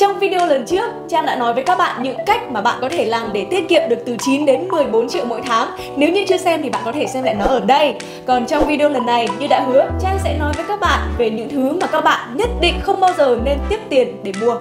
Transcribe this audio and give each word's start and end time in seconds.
Trong 0.00 0.18
video 0.18 0.46
lần 0.46 0.66
trước, 0.66 0.90
Trang 1.08 1.26
đã 1.26 1.36
nói 1.36 1.54
với 1.54 1.64
các 1.64 1.78
bạn 1.78 2.02
những 2.02 2.16
cách 2.26 2.50
mà 2.50 2.60
bạn 2.60 2.78
có 2.80 2.88
thể 2.88 3.04
làm 3.04 3.32
để 3.32 3.46
tiết 3.50 3.68
kiệm 3.68 3.82
được 3.88 3.96
từ 4.06 4.16
9 4.20 4.46
đến 4.46 4.68
14 4.68 5.08
triệu 5.08 5.24
mỗi 5.24 5.40
tháng. 5.46 5.68
Nếu 5.96 6.10
như 6.10 6.24
chưa 6.28 6.36
xem 6.36 6.62
thì 6.62 6.70
bạn 6.70 6.82
có 6.84 6.92
thể 6.92 7.06
xem 7.06 7.24
lại 7.24 7.34
nó 7.34 7.44
ở 7.44 7.60
đây. 7.60 7.94
Còn 8.26 8.46
trong 8.46 8.66
video 8.66 8.88
lần 8.88 9.06
này, 9.06 9.28
như 9.38 9.46
đã 9.46 9.60
hứa, 9.60 9.90
Trang 10.00 10.18
sẽ 10.24 10.36
nói 10.38 10.52
với 10.56 10.64
các 10.68 10.80
bạn 10.80 11.00
về 11.18 11.30
những 11.30 11.48
thứ 11.48 11.78
mà 11.80 11.86
các 11.86 12.04
bạn 12.04 12.36
nhất 12.36 12.48
định 12.60 12.74
không 12.82 13.00
bao 13.00 13.10
giờ 13.18 13.38
nên 13.44 13.58
tiếp 13.68 13.80
tiền 13.88 14.16
để 14.22 14.32
mua. 14.40 14.54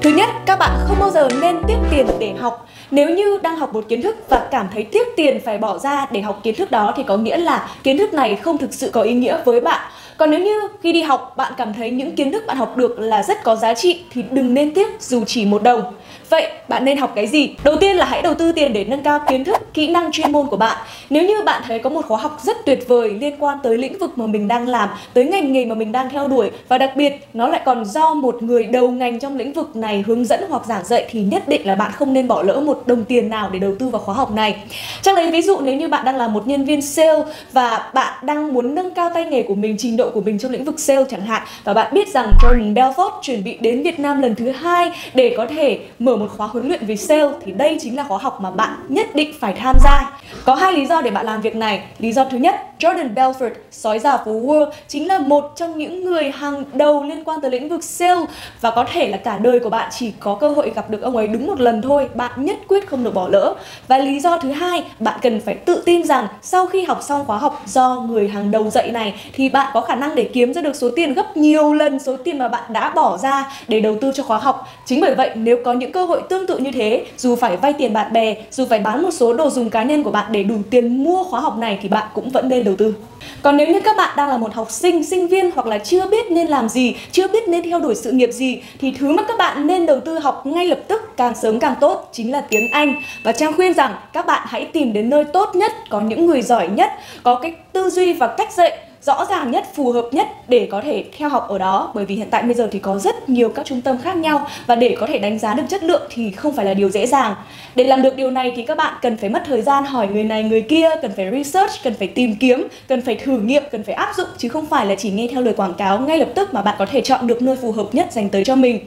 Thứ 0.00 0.10
nhất, 0.10 0.28
các 0.46 0.58
bạn 0.58 0.70
không 0.84 0.96
bao 1.00 1.10
giờ 1.10 1.28
nên 1.40 1.56
tiếp 1.68 1.78
tiền 1.90 2.06
để 2.18 2.34
học. 2.38 2.66
Nếu 2.90 3.10
như 3.10 3.38
đang 3.42 3.56
học 3.56 3.74
một 3.74 3.84
kiến 3.88 4.02
thức 4.02 4.16
và 4.28 4.48
cảm 4.50 4.68
thấy 4.74 4.82
tiếc 4.84 5.06
tiền 5.16 5.40
phải 5.44 5.58
bỏ 5.58 5.78
ra 5.78 6.06
để 6.10 6.20
học 6.20 6.40
kiến 6.42 6.54
thức 6.54 6.70
đó 6.70 6.92
thì 6.96 7.02
có 7.02 7.16
nghĩa 7.16 7.36
là 7.36 7.68
kiến 7.82 7.98
thức 7.98 8.14
này 8.14 8.36
không 8.36 8.58
thực 8.58 8.74
sự 8.74 8.90
có 8.90 9.02
ý 9.02 9.14
nghĩa 9.14 9.38
với 9.44 9.60
bạn. 9.60 9.90
Còn 10.18 10.30
nếu 10.30 10.40
như 10.40 10.60
khi 10.82 10.92
đi 10.92 11.02
học, 11.02 11.34
bạn 11.36 11.52
cảm 11.56 11.74
thấy 11.74 11.90
những 11.90 12.16
kiến 12.16 12.32
thức 12.32 12.44
bạn 12.46 12.56
học 12.56 12.76
được 12.76 12.98
là 12.98 13.22
rất 13.22 13.42
có 13.44 13.56
giá 13.56 13.74
trị 13.74 14.00
thì 14.12 14.22
đừng 14.30 14.54
nên 14.54 14.74
tiếc 14.74 14.88
dù 15.00 15.24
chỉ 15.26 15.44
một 15.44 15.62
đồng. 15.62 15.82
Vậy 16.30 16.52
bạn 16.68 16.84
nên 16.84 16.98
học 16.98 17.12
cái 17.14 17.26
gì? 17.26 17.54
Đầu 17.64 17.76
tiên 17.76 17.96
là 17.96 18.04
hãy 18.04 18.22
đầu 18.22 18.34
tư 18.34 18.52
tiền 18.52 18.72
để 18.72 18.84
nâng 18.84 19.02
cao 19.02 19.20
kiến 19.28 19.44
thức, 19.44 19.74
kỹ 19.74 19.90
năng 19.90 20.12
chuyên 20.12 20.32
môn 20.32 20.46
của 20.46 20.56
bạn. 20.56 20.76
Nếu 21.10 21.22
như 21.22 21.34
bạn 21.44 21.62
thấy 21.66 21.78
có 21.78 21.90
một 21.90 22.06
khóa 22.06 22.18
học 22.18 22.40
rất 22.44 22.56
tuyệt 22.66 22.88
vời 22.88 23.10
liên 23.20 23.34
quan 23.38 23.58
tới 23.62 23.78
lĩnh 23.78 23.98
vực 23.98 24.18
mà 24.18 24.26
mình 24.26 24.48
đang 24.48 24.68
làm, 24.68 24.88
tới 25.14 25.24
ngành 25.24 25.52
nghề 25.52 25.64
mà 25.64 25.74
mình 25.74 25.92
đang 25.92 26.10
theo 26.10 26.28
đuổi 26.28 26.50
và 26.68 26.78
đặc 26.78 26.92
biệt 26.96 27.28
nó 27.34 27.48
lại 27.48 27.60
còn 27.64 27.84
do 27.84 28.14
một 28.14 28.42
người 28.42 28.64
đầu 28.64 28.88
ngành 28.88 29.18
trong 29.18 29.36
lĩnh 29.36 29.52
vực 29.52 29.76
này 29.76 30.04
hướng 30.06 30.24
dẫn 30.24 30.40
hoặc 30.48 30.66
giảng 30.66 30.84
dạy 30.84 31.06
thì 31.10 31.20
nhất 31.20 31.48
định 31.48 31.66
là 31.66 31.74
bạn 31.74 31.92
không 31.92 32.12
nên 32.12 32.28
bỏ 32.28 32.42
lỡ 32.42 32.60
một 32.60 32.82
đồng 32.86 33.04
tiền 33.04 33.30
nào 33.30 33.50
để 33.52 33.58
đầu 33.58 33.74
tư 33.78 33.88
vào 33.88 34.00
khóa 34.02 34.14
học 34.14 34.34
này. 34.34 34.56
chắc 35.02 35.16
lấy 35.16 35.30
ví 35.30 35.42
dụ 35.42 35.60
nếu 35.60 35.74
như 35.76 35.88
bạn 35.88 36.04
đang 36.04 36.16
là 36.16 36.28
một 36.28 36.46
nhân 36.46 36.64
viên 36.64 36.82
sale 36.82 37.22
và 37.52 37.90
bạn 37.94 38.12
đang 38.22 38.54
muốn 38.54 38.74
nâng 38.74 38.94
cao 38.94 39.10
tay 39.14 39.24
nghề 39.24 39.42
của 39.42 39.54
mình, 39.54 39.76
trình 39.78 39.96
độ 39.96 40.10
của 40.10 40.20
mình 40.20 40.38
trong 40.38 40.52
lĩnh 40.52 40.64
vực 40.64 40.80
sale 40.80 41.04
chẳng 41.10 41.20
hạn 41.20 41.42
và 41.64 41.74
bạn 41.74 41.94
biết 41.94 42.08
rằng 42.08 42.32
Jordan 42.42 42.74
Belfort 42.74 43.10
chuẩn 43.22 43.44
bị 43.44 43.58
đến 43.60 43.82
Việt 43.82 44.00
Nam 44.00 44.22
lần 44.22 44.34
thứ 44.34 44.50
hai 44.50 44.90
để 45.14 45.34
có 45.36 45.46
thể 45.46 45.78
mở 45.98 46.16
một 46.16 46.28
khóa 46.36 46.46
huấn 46.56 46.68
luyện 46.68 46.86
về 46.86 46.96
sale 46.96 47.28
thì 47.44 47.52
đây 47.52 47.78
chính 47.80 47.96
là 47.96 48.04
khóa 48.08 48.18
học 48.18 48.40
mà 48.40 48.50
bạn 48.50 48.76
nhất 48.88 49.14
định 49.14 49.32
phải 49.40 49.52
tham 49.52 49.76
gia. 49.84 50.10
Có 50.44 50.54
hai 50.54 50.72
lý 50.72 50.86
do 50.86 51.00
để 51.00 51.10
bạn 51.10 51.26
làm 51.26 51.40
việc 51.40 51.56
này. 51.56 51.82
Lý 51.98 52.12
do 52.12 52.24
thứ 52.24 52.38
nhất, 52.38 52.54
Jordan 52.78 53.14
Belfort, 53.14 53.50
sói 53.70 53.98
già 53.98 54.16
phố 54.16 54.32
World 54.32 54.70
chính 54.88 55.08
là 55.08 55.18
một 55.18 55.52
trong 55.56 55.78
những 55.78 56.04
người 56.04 56.30
hàng 56.30 56.64
đầu 56.72 57.04
liên 57.04 57.24
quan 57.24 57.40
tới 57.40 57.50
lĩnh 57.50 57.68
vực 57.68 57.84
sale 57.84 58.20
và 58.60 58.70
có 58.70 58.84
thể 58.92 59.08
là 59.08 59.16
cả 59.16 59.38
đời 59.38 59.60
của 59.60 59.70
bạn 59.70 59.90
chỉ 59.98 60.12
có 60.20 60.34
cơ 60.34 60.48
hội 60.48 60.72
gặp 60.74 60.90
được 60.90 61.02
ông 61.02 61.16
ấy 61.16 61.28
đúng 61.28 61.46
một 61.46 61.60
lần 61.60 61.82
thôi. 61.82 62.08
Bạn 62.14 62.44
nhất 62.44 62.56
quyết 62.68 62.88
không 62.88 63.04
được 63.04 63.14
bỏ 63.14 63.28
lỡ. 63.28 63.54
Và 63.88 63.98
lý 63.98 64.20
do 64.20 64.38
thứ 64.38 64.50
hai, 64.50 64.84
bạn 65.00 65.18
cần 65.22 65.40
phải 65.40 65.54
tự 65.54 65.82
tin 65.86 66.04
rằng 66.04 66.26
sau 66.42 66.66
khi 66.66 66.84
học 66.84 66.98
xong 67.02 67.24
khóa 67.26 67.38
học 67.38 67.62
do 67.66 68.04
người 68.08 68.28
hàng 68.28 68.50
đầu 68.50 68.70
dạy 68.70 68.90
này 68.90 69.14
thì 69.32 69.48
bạn 69.48 69.70
có 69.74 69.80
khả 69.80 69.94
năng 69.94 70.14
để 70.14 70.30
kiếm 70.32 70.54
ra 70.54 70.62
được 70.62 70.76
số 70.76 70.90
tiền 70.96 71.14
gấp 71.14 71.36
nhiều 71.36 71.72
lần 71.72 71.98
số 71.98 72.16
tiền 72.16 72.38
mà 72.38 72.48
bạn 72.48 72.72
đã 72.72 72.90
bỏ 72.90 73.16
ra 73.16 73.52
để 73.68 73.80
đầu 73.80 73.96
tư 74.00 74.12
cho 74.14 74.22
khóa 74.22 74.38
học. 74.38 74.68
Chính 74.84 75.00
bởi 75.00 75.14
vậy 75.14 75.30
nếu 75.34 75.56
có 75.64 75.72
những 75.72 75.92
cơ 75.92 76.04
hội 76.04 76.22
tương 76.28 76.45
tự 76.46 76.58
như 76.58 76.70
thế, 76.70 77.06
dù 77.16 77.36
phải 77.36 77.56
vay 77.56 77.72
tiền 77.72 77.92
bạn 77.92 78.12
bè, 78.12 78.34
dù 78.50 78.64
phải 78.70 78.78
bán 78.78 79.02
một 79.02 79.10
số 79.10 79.32
đồ 79.32 79.50
dùng 79.50 79.70
cá 79.70 79.82
nhân 79.82 80.02
của 80.02 80.10
bạn 80.10 80.32
để 80.32 80.42
đủ 80.42 80.54
tiền 80.70 81.04
mua 81.04 81.24
khóa 81.24 81.40
học 81.40 81.58
này 81.58 81.78
thì 81.82 81.88
bạn 81.88 82.08
cũng 82.14 82.30
vẫn 82.30 82.48
nên 82.48 82.64
đầu 82.64 82.76
tư. 82.76 82.94
Còn 83.42 83.56
nếu 83.56 83.66
như 83.66 83.80
các 83.80 83.96
bạn 83.96 84.10
đang 84.16 84.28
là 84.28 84.38
một 84.38 84.54
học 84.54 84.70
sinh, 84.70 85.04
sinh 85.04 85.28
viên 85.28 85.50
hoặc 85.50 85.66
là 85.66 85.78
chưa 85.78 86.08
biết 86.08 86.30
nên 86.30 86.46
làm 86.46 86.68
gì, 86.68 86.94
chưa 87.12 87.28
biết 87.28 87.48
nên 87.48 87.70
theo 87.70 87.80
đuổi 87.80 87.94
sự 87.94 88.12
nghiệp 88.12 88.30
gì 88.32 88.62
thì 88.80 88.94
thứ 88.98 89.12
mà 89.12 89.22
các 89.22 89.38
bạn 89.38 89.66
nên 89.66 89.86
đầu 89.86 90.00
tư 90.00 90.18
học 90.18 90.46
ngay 90.46 90.66
lập 90.66 90.78
tức 90.88 91.16
càng 91.16 91.34
sớm 91.34 91.58
càng 91.58 91.74
tốt 91.80 92.08
chính 92.12 92.32
là 92.32 92.40
tiếng 92.40 92.70
Anh. 92.72 92.94
Và 93.24 93.32
Trang 93.32 93.52
khuyên 93.52 93.74
rằng 93.74 93.94
các 94.12 94.26
bạn 94.26 94.42
hãy 94.46 94.64
tìm 94.64 94.92
đến 94.92 95.10
nơi 95.10 95.24
tốt 95.24 95.54
nhất, 95.54 95.72
có 95.90 96.00
những 96.00 96.26
người 96.26 96.42
giỏi 96.42 96.68
nhất, 96.68 96.92
có 97.22 97.34
cái 97.34 97.54
tư 97.72 97.90
duy 97.90 98.12
và 98.12 98.26
cách 98.26 98.52
dạy 98.52 98.78
rõ 99.06 99.26
ràng 99.30 99.50
nhất, 99.50 99.64
phù 99.74 99.92
hợp 99.92 100.08
nhất 100.12 100.28
để 100.48 100.68
có 100.70 100.80
thể 100.80 101.04
theo 101.18 101.28
học 101.28 101.48
ở 101.48 101.58
đó 101.58 101.90
bởi 101.94 102.04
vì 102.04 102.14
hiện 102.14 102.28
tại 102.30 102.42
bây 102.42 102.54
giờ 102.54 102.68
thì 102.72 102.78
có 102.78 102.98
rất 102.98 103.28
nhiều 103.28 103.48
các 103.48 103.66
trung 103.66 103.80
tâm 103.80 103.98
khác 104.02 104.16
nhau 104.16 104.46
và 104.66 104.74
để 104.74 104.96
có 105.00 105.06
thể 105.06 105.18
đánh 105.18 105.38
giá 105.38 105.54
được 105.54 105.62
chất 105.68 105.82
lượng 105.82 106.02
thì 106.10 106.30
không 106.30 106.52
phải 106.52 106.64
là 106.64 106.74
điều 106.74 106.90
dễ 106.90 107.06
dàng. 107.06 107.34
Để 107.74 107.84
làm 107.84 108.02
được 108.02 108.16
điều 108.16 108.30
này 108.30 108.52
thì 108.56 108.62
các 108.62 108.76
bạn 108.76 108.94
cần 109.02 109.16
phải 109.16 109.30
mất 109.30 109.42
thời 109.46 109.62
gian 109.62 109.84
hỏi 109.84 110.08
người 110.08 110.24
này 110.24 110.42
người 110.42 110.60
kia, 110.60 110.90
cần 111.02 111.12
phải 111.16 111.30
research, 111.32 111.72
cần 111.84 111.94
phải 111.94 112.08
tìm 112.08 112.36
kiếm, 112.36 112.66
cần 112.88 113.02
phải 113.02 113.14
thử 113.14 113.38
nghiệm, 113.38 113.62
cần 113.72 113.84
phải 113.84 113.94
áp 113.94 114.14
dụng 114.16 114.26
chứ 114.38 114.48
không 114.48 114.66
phải 114.66 114.86
là 114.86 114.94
chỉ 114.94 115.10
nghe 115.10 115.28
theo 115.30 115.42
lời 115.42 115.54
quảng 115.54 115.74
cáo 115.74 115.98
ngay 115.98 116.18
lập 116.18 116.28
tức 116.34 116.54
mà 116.54 116.62
bạn 116.62 116.74
có 116.78 116.86
thể 116.86 117.00
chọn 117.00 117.26
được 117.26 117.42
nơi 117.42 117.56
phù 117.56 117.72
hợp 117.72 117.86
nhất 117.92 118.12
dành 118.12 118.28
tới 118.28 118.44
cho 118.44 118.56
mình. 118.56 118.80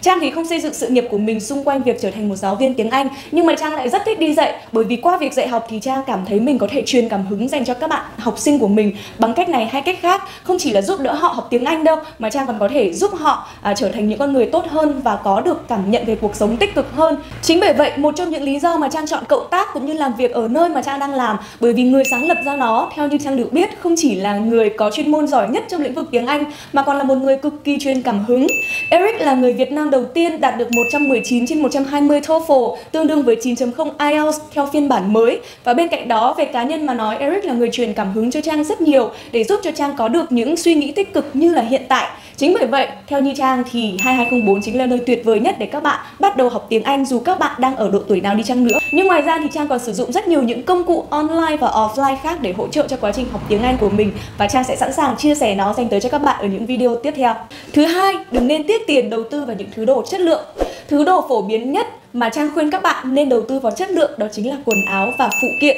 Trang 0.00 0.18
thì 0.20 0.30
không 0.30 0.46
xây 0.46 0.60
dựng 0.60 0.74
sự 0.74 0.88
nghiệp 0.88 1.04
của 1.10 1.18
mình 1.18 1.40
xung 1.40 1.64
quanh 1.64 1.82
việc 1.82 2.00
trở 2.00 2.10
thành 2.10 2.28
một 2.28 2.36
giáo 2.36 2.54
viên 2.54 2.74
tiếng 2.74 2.90
Anh 2.90 3.08
nhưng 3.30 3.46
mà 3.46 3.54
Trang 3.54 3.74
lại 3.74 3.88
rất 3.88 4.02
thích 4.06 4.18
đi 4.18 4.34
dạy 4.34 4.54
bởi 4.72 4.84
vì 4.84 4.96
qua 4.96 5.16
việc 5.16 5.32
dạy 5.32 5.48
học 5.48 5.66
thì 5.68 5.80
Trang 5.80 6.02
cảm 6.06 6.24
thấy 6.28 6.40
mình 6.40 6.58
có 6.58 6.66
thể 6.70 6.82
truyền 6.86 7.08
cảm 7.08 7.26
hứng 7.26 7.48
dành 7.48 7.64
cho 7.64 7.74
các 7.74 7.90
bạn 7.90 8.04
học 8.18 8.38
sinh 8.38 8.58
của 8.58 8.68
mình 8.68 8.92
bằng 9.18 9.34
cách 9.34 9.48
này 9.48 9.65
hay 9.66 9.82
cách 9.82 9.98
khác. 10.00 10.22
Không 10.42 10.56
chỉ 10.58 10.72
là 10.72 10.82
giúp 10.82 11.00
đỡ 11.00 11.12
họ 11.12 11.28
học 11.28 11.46
tiếng 11.50 11.64
Anh 11.64 11.84
đâu 11.84 11.96
mà 12.18 12.30
Trang 12.30 12.46
còn 12.46 12.58
có 12.58 12.68
thể 12.68 12.92
giúp 12.92 13.10
họ 13.14 13.46
à, 13.62 13.74
trở 13.74 13.88
thành 13.88 14.08
những 14.08 14.18
con 14.18 14.32
người 14.32 14.46
tốt 14.46 14.64
hơn 14.68 15.00
và 15.04 15.16
có 15.24 15.40
được 15.40 15.68
cảm 15.68 15.90
nhận 15.90 16.04
về 16.04 16.16
cuộc 16.20 16.36
sống 16.36 16.56
tích 16.56 16.74
cực 16.74 16.92
hơn. 16.92 17.16
Chính 17.42 17.60
bởi 17.60 17.72
vậy 17.72 17.92
một 17.96 18.16
trong 18.16 18.30
những 18.30 18.42
lý 18.42 18.58
do 18.58 18.76
mà 18.76 18.88
Trang 18.88 19.06
chọn 19.06 19.24
cộng 19.28 19.48
tác 19.50 19.68
cũng 19.72 19.86
như 19.86 19.92
làm 19.92 20.12
việc 20.14 20.32
ở 20.32 20.48
nơi 20.48 20.68
mà 20.68 20.82
Trang 20.82 21.00
đang 21.00 21.14
làm 21.14 21.36
bởi 21.60 21.72
vì 21.72 21.82
người 21.82 22.04
sáng 22.10 22.28
lập 22.28 22.38
ra 22.44 22.56
nó 22.56 22.90
theo 22.94 23.08
như 23.08 23.18
Trang 23.18 23.36
được 23.36 23.52
biết 23.52 23.68
không 23.80 23.94
chỉ 23.96 24.14
là 24.14 24.38
người 24.38 24.70
có 24.70 24.90
chuyên 24.90 25.10
môn 25.10 25.26
giỏi 25.26 25.48
nhất 25.48 25.64
trong 25.68 25.82
lĩnh 25.82 25.94
vực 25.94 26.08
tiếng 26.10 26.26
Anh 26.26 26.44
mà 26.72 26.82
còn 26.82 26.98
là 26.98 27.04
một 27.04 27.14
người 27.14 27.36
cực 27.36 27.64
kỳ 27.64 27.78
truyền 27.80 28.02
cảm 28.02 28.24
hứng. 28.24 28.46
Eric 28.90 29.20
là 29.20 29.34
người 29.34 29.52
Việt 29.52 29.72
Nam 29.72 29.90
đầu 29.90 30.04
tiên 30.04 30.40
đạt 30.40 30.58
được 30.58 30.68
119 30.72 31.46
trên 31.46 31.62
120 31.62 32.20
TOEFL 32.20 32.76
tương 32.92 33.06
đương 33.06 33.22
với 33.22 33.36
9.0 33.36 33.90
IELTS 34.10 34.40
theo 34.54 34.66
phiên 34.72 34.88
bản 34.88 35.12
mới. 35.12 35.40
Và 35.64 35.74
bên 35.74 35.88
cạnh 35.88 36.08
đó 36.08 36.34
về 36.38 36.44
cá 36.44 36.62
nhân 36.62 36.86
mà 36.86 36.94
nói 36.94 37.16
Eric 37.16 37.44
là 37.44 37.52
người 37.52 37.68
truyền 37.72 37.94
cảm 37.94 38.12
hứng 38.12 38.30
cho 38.30 38.40
Trang 38.40 38.64
rất 38.64 38.80
nhiều 38.80 39.10
để 39.32 39.44
giúp 39.48 39.60
cho 39.62 39.70
Trang 39.70 39.96
có 39.96 40.08
được 40.08 40.32
những 40.32 40.56
suy 40.56 40.74
nghĩ 40.74 40.92
tích 40.92 41.14
cực 41.14 41.26
như 41.32 41.54
là 41.54 41.62
hiện 41.62 41.82
tại. 41.88 42.10
Chính 42.36 42.54
bởi 42.58 42.66
vậy, 42.66 42.88
theo 43.06 43.20
Như 43.20 43.34
Trang 43.36 43.62
thì 43.70 43.96
2204 44.00 44.62
chính 44.62 44.78
là 44.78 44.86
nơi 44.86 45.00
tuyệt 45.06 45.22
vời 45.24 45.40
nhất 45.40 45.56
để 45.58 45.66
các 45.66 45.82
bạn 45.82 46.00
bắt 46.18 46.36
đầu 46.36 46.48
học 46.48 46.66
tiếng 46.68 46.82
Anh 46.82 47.04
dù 47.04 47.18
các 47.18 47.38
bạn 47.38 47.60
đang 47.60 47.76
ở 47.76 47.90
độ 47.90 47.98
tuổi 48.08 48.20
nào 48.20 48.34
đi 48.34 48.42
chăng 48.42 48.64
nữa. 48.64 48.78
Nhưng 48.92 49.06
ngoài 49.06 49.22
ra 49.22 49.38
thì 49.42 49.48
Trang 49.52 49.68
còn 49.68 49.78
sử 49.78 49.92
dụng 49.92 50.12
rất 50.12 50.28
nhiều 50.28 50.42
những 50.42 50.62
công 50.62 50.84
cụ 50.84 51.04
online 51.10 51.56
và 51.56 51.68
offline 51.68 52.16
khác 52.22 52.40
để 52.40 52.52
hỗ 52.52 52.68
trợ 52.68 52.86
cho 52.88 52.96
quá 52.96 53.12
trình 53.12 53.26
học 53.32 53.42
tiếng 53.48 53.62
Anh 53.62 53.76
của 53.80 53.90
mình 53.90 54.12
và 54.38 54.48
Trang 54.48 54.64
sẽ 54.64 54.76
sẵn 54.76 54.92
sàng 54.92 55.16
chia 55.16 55.34
sẻ 55.34 55.54
nó 55.54 55.74
dành 55.74 55.88
tới 55.88 56.00
cho 56.00 56.08
các 56.08 56.18
bạn 56.18 56.40
ở 56.40 56.46
những 56.46 56.66
video 56.66 56.96
tiếp 56.96 57.14
theo. 57.16 57.34
Thứ 57.72 57.84
hai, 57.84 58.14
đừng 58.30 58.46
nên 58.46 58.66
tiếc 58.66 58.86
tiền 58.86 59.10
đầu 59.10 59.22
tư 59.30 59.44
vào 59.44 59.56
những 59.56 59.68
thứ 59.76 59.84
đồ 59.84 60.02
chất 60.10 60.20
lượng. 60.20 60.44
Thứ 60.88 61.04
đồ 61.04 61.26
phổ 61.28 61.42
biến 61.42 61.72
nhất 61.72 61.86
mà 62.12 62.28
Trang 62.28 62.50
khuyên 62.54 62.70
các 62.70 62.82
bạn 62.82 63.14
nên 63.14 63.28
đầu 63.28 63.42
tư 63.48 63.58
vào 63.58 63.72
chất 63.72 63.90
lượng 63.90 64.10
đó 64.16 64.26
chính 64.32 64.50
là 64.50 64.56
quần 64.64 64.78
áo 64.84 65.12
và 65.18 65.28
phụ 65.28 65.48
kiện. 65.60 65.76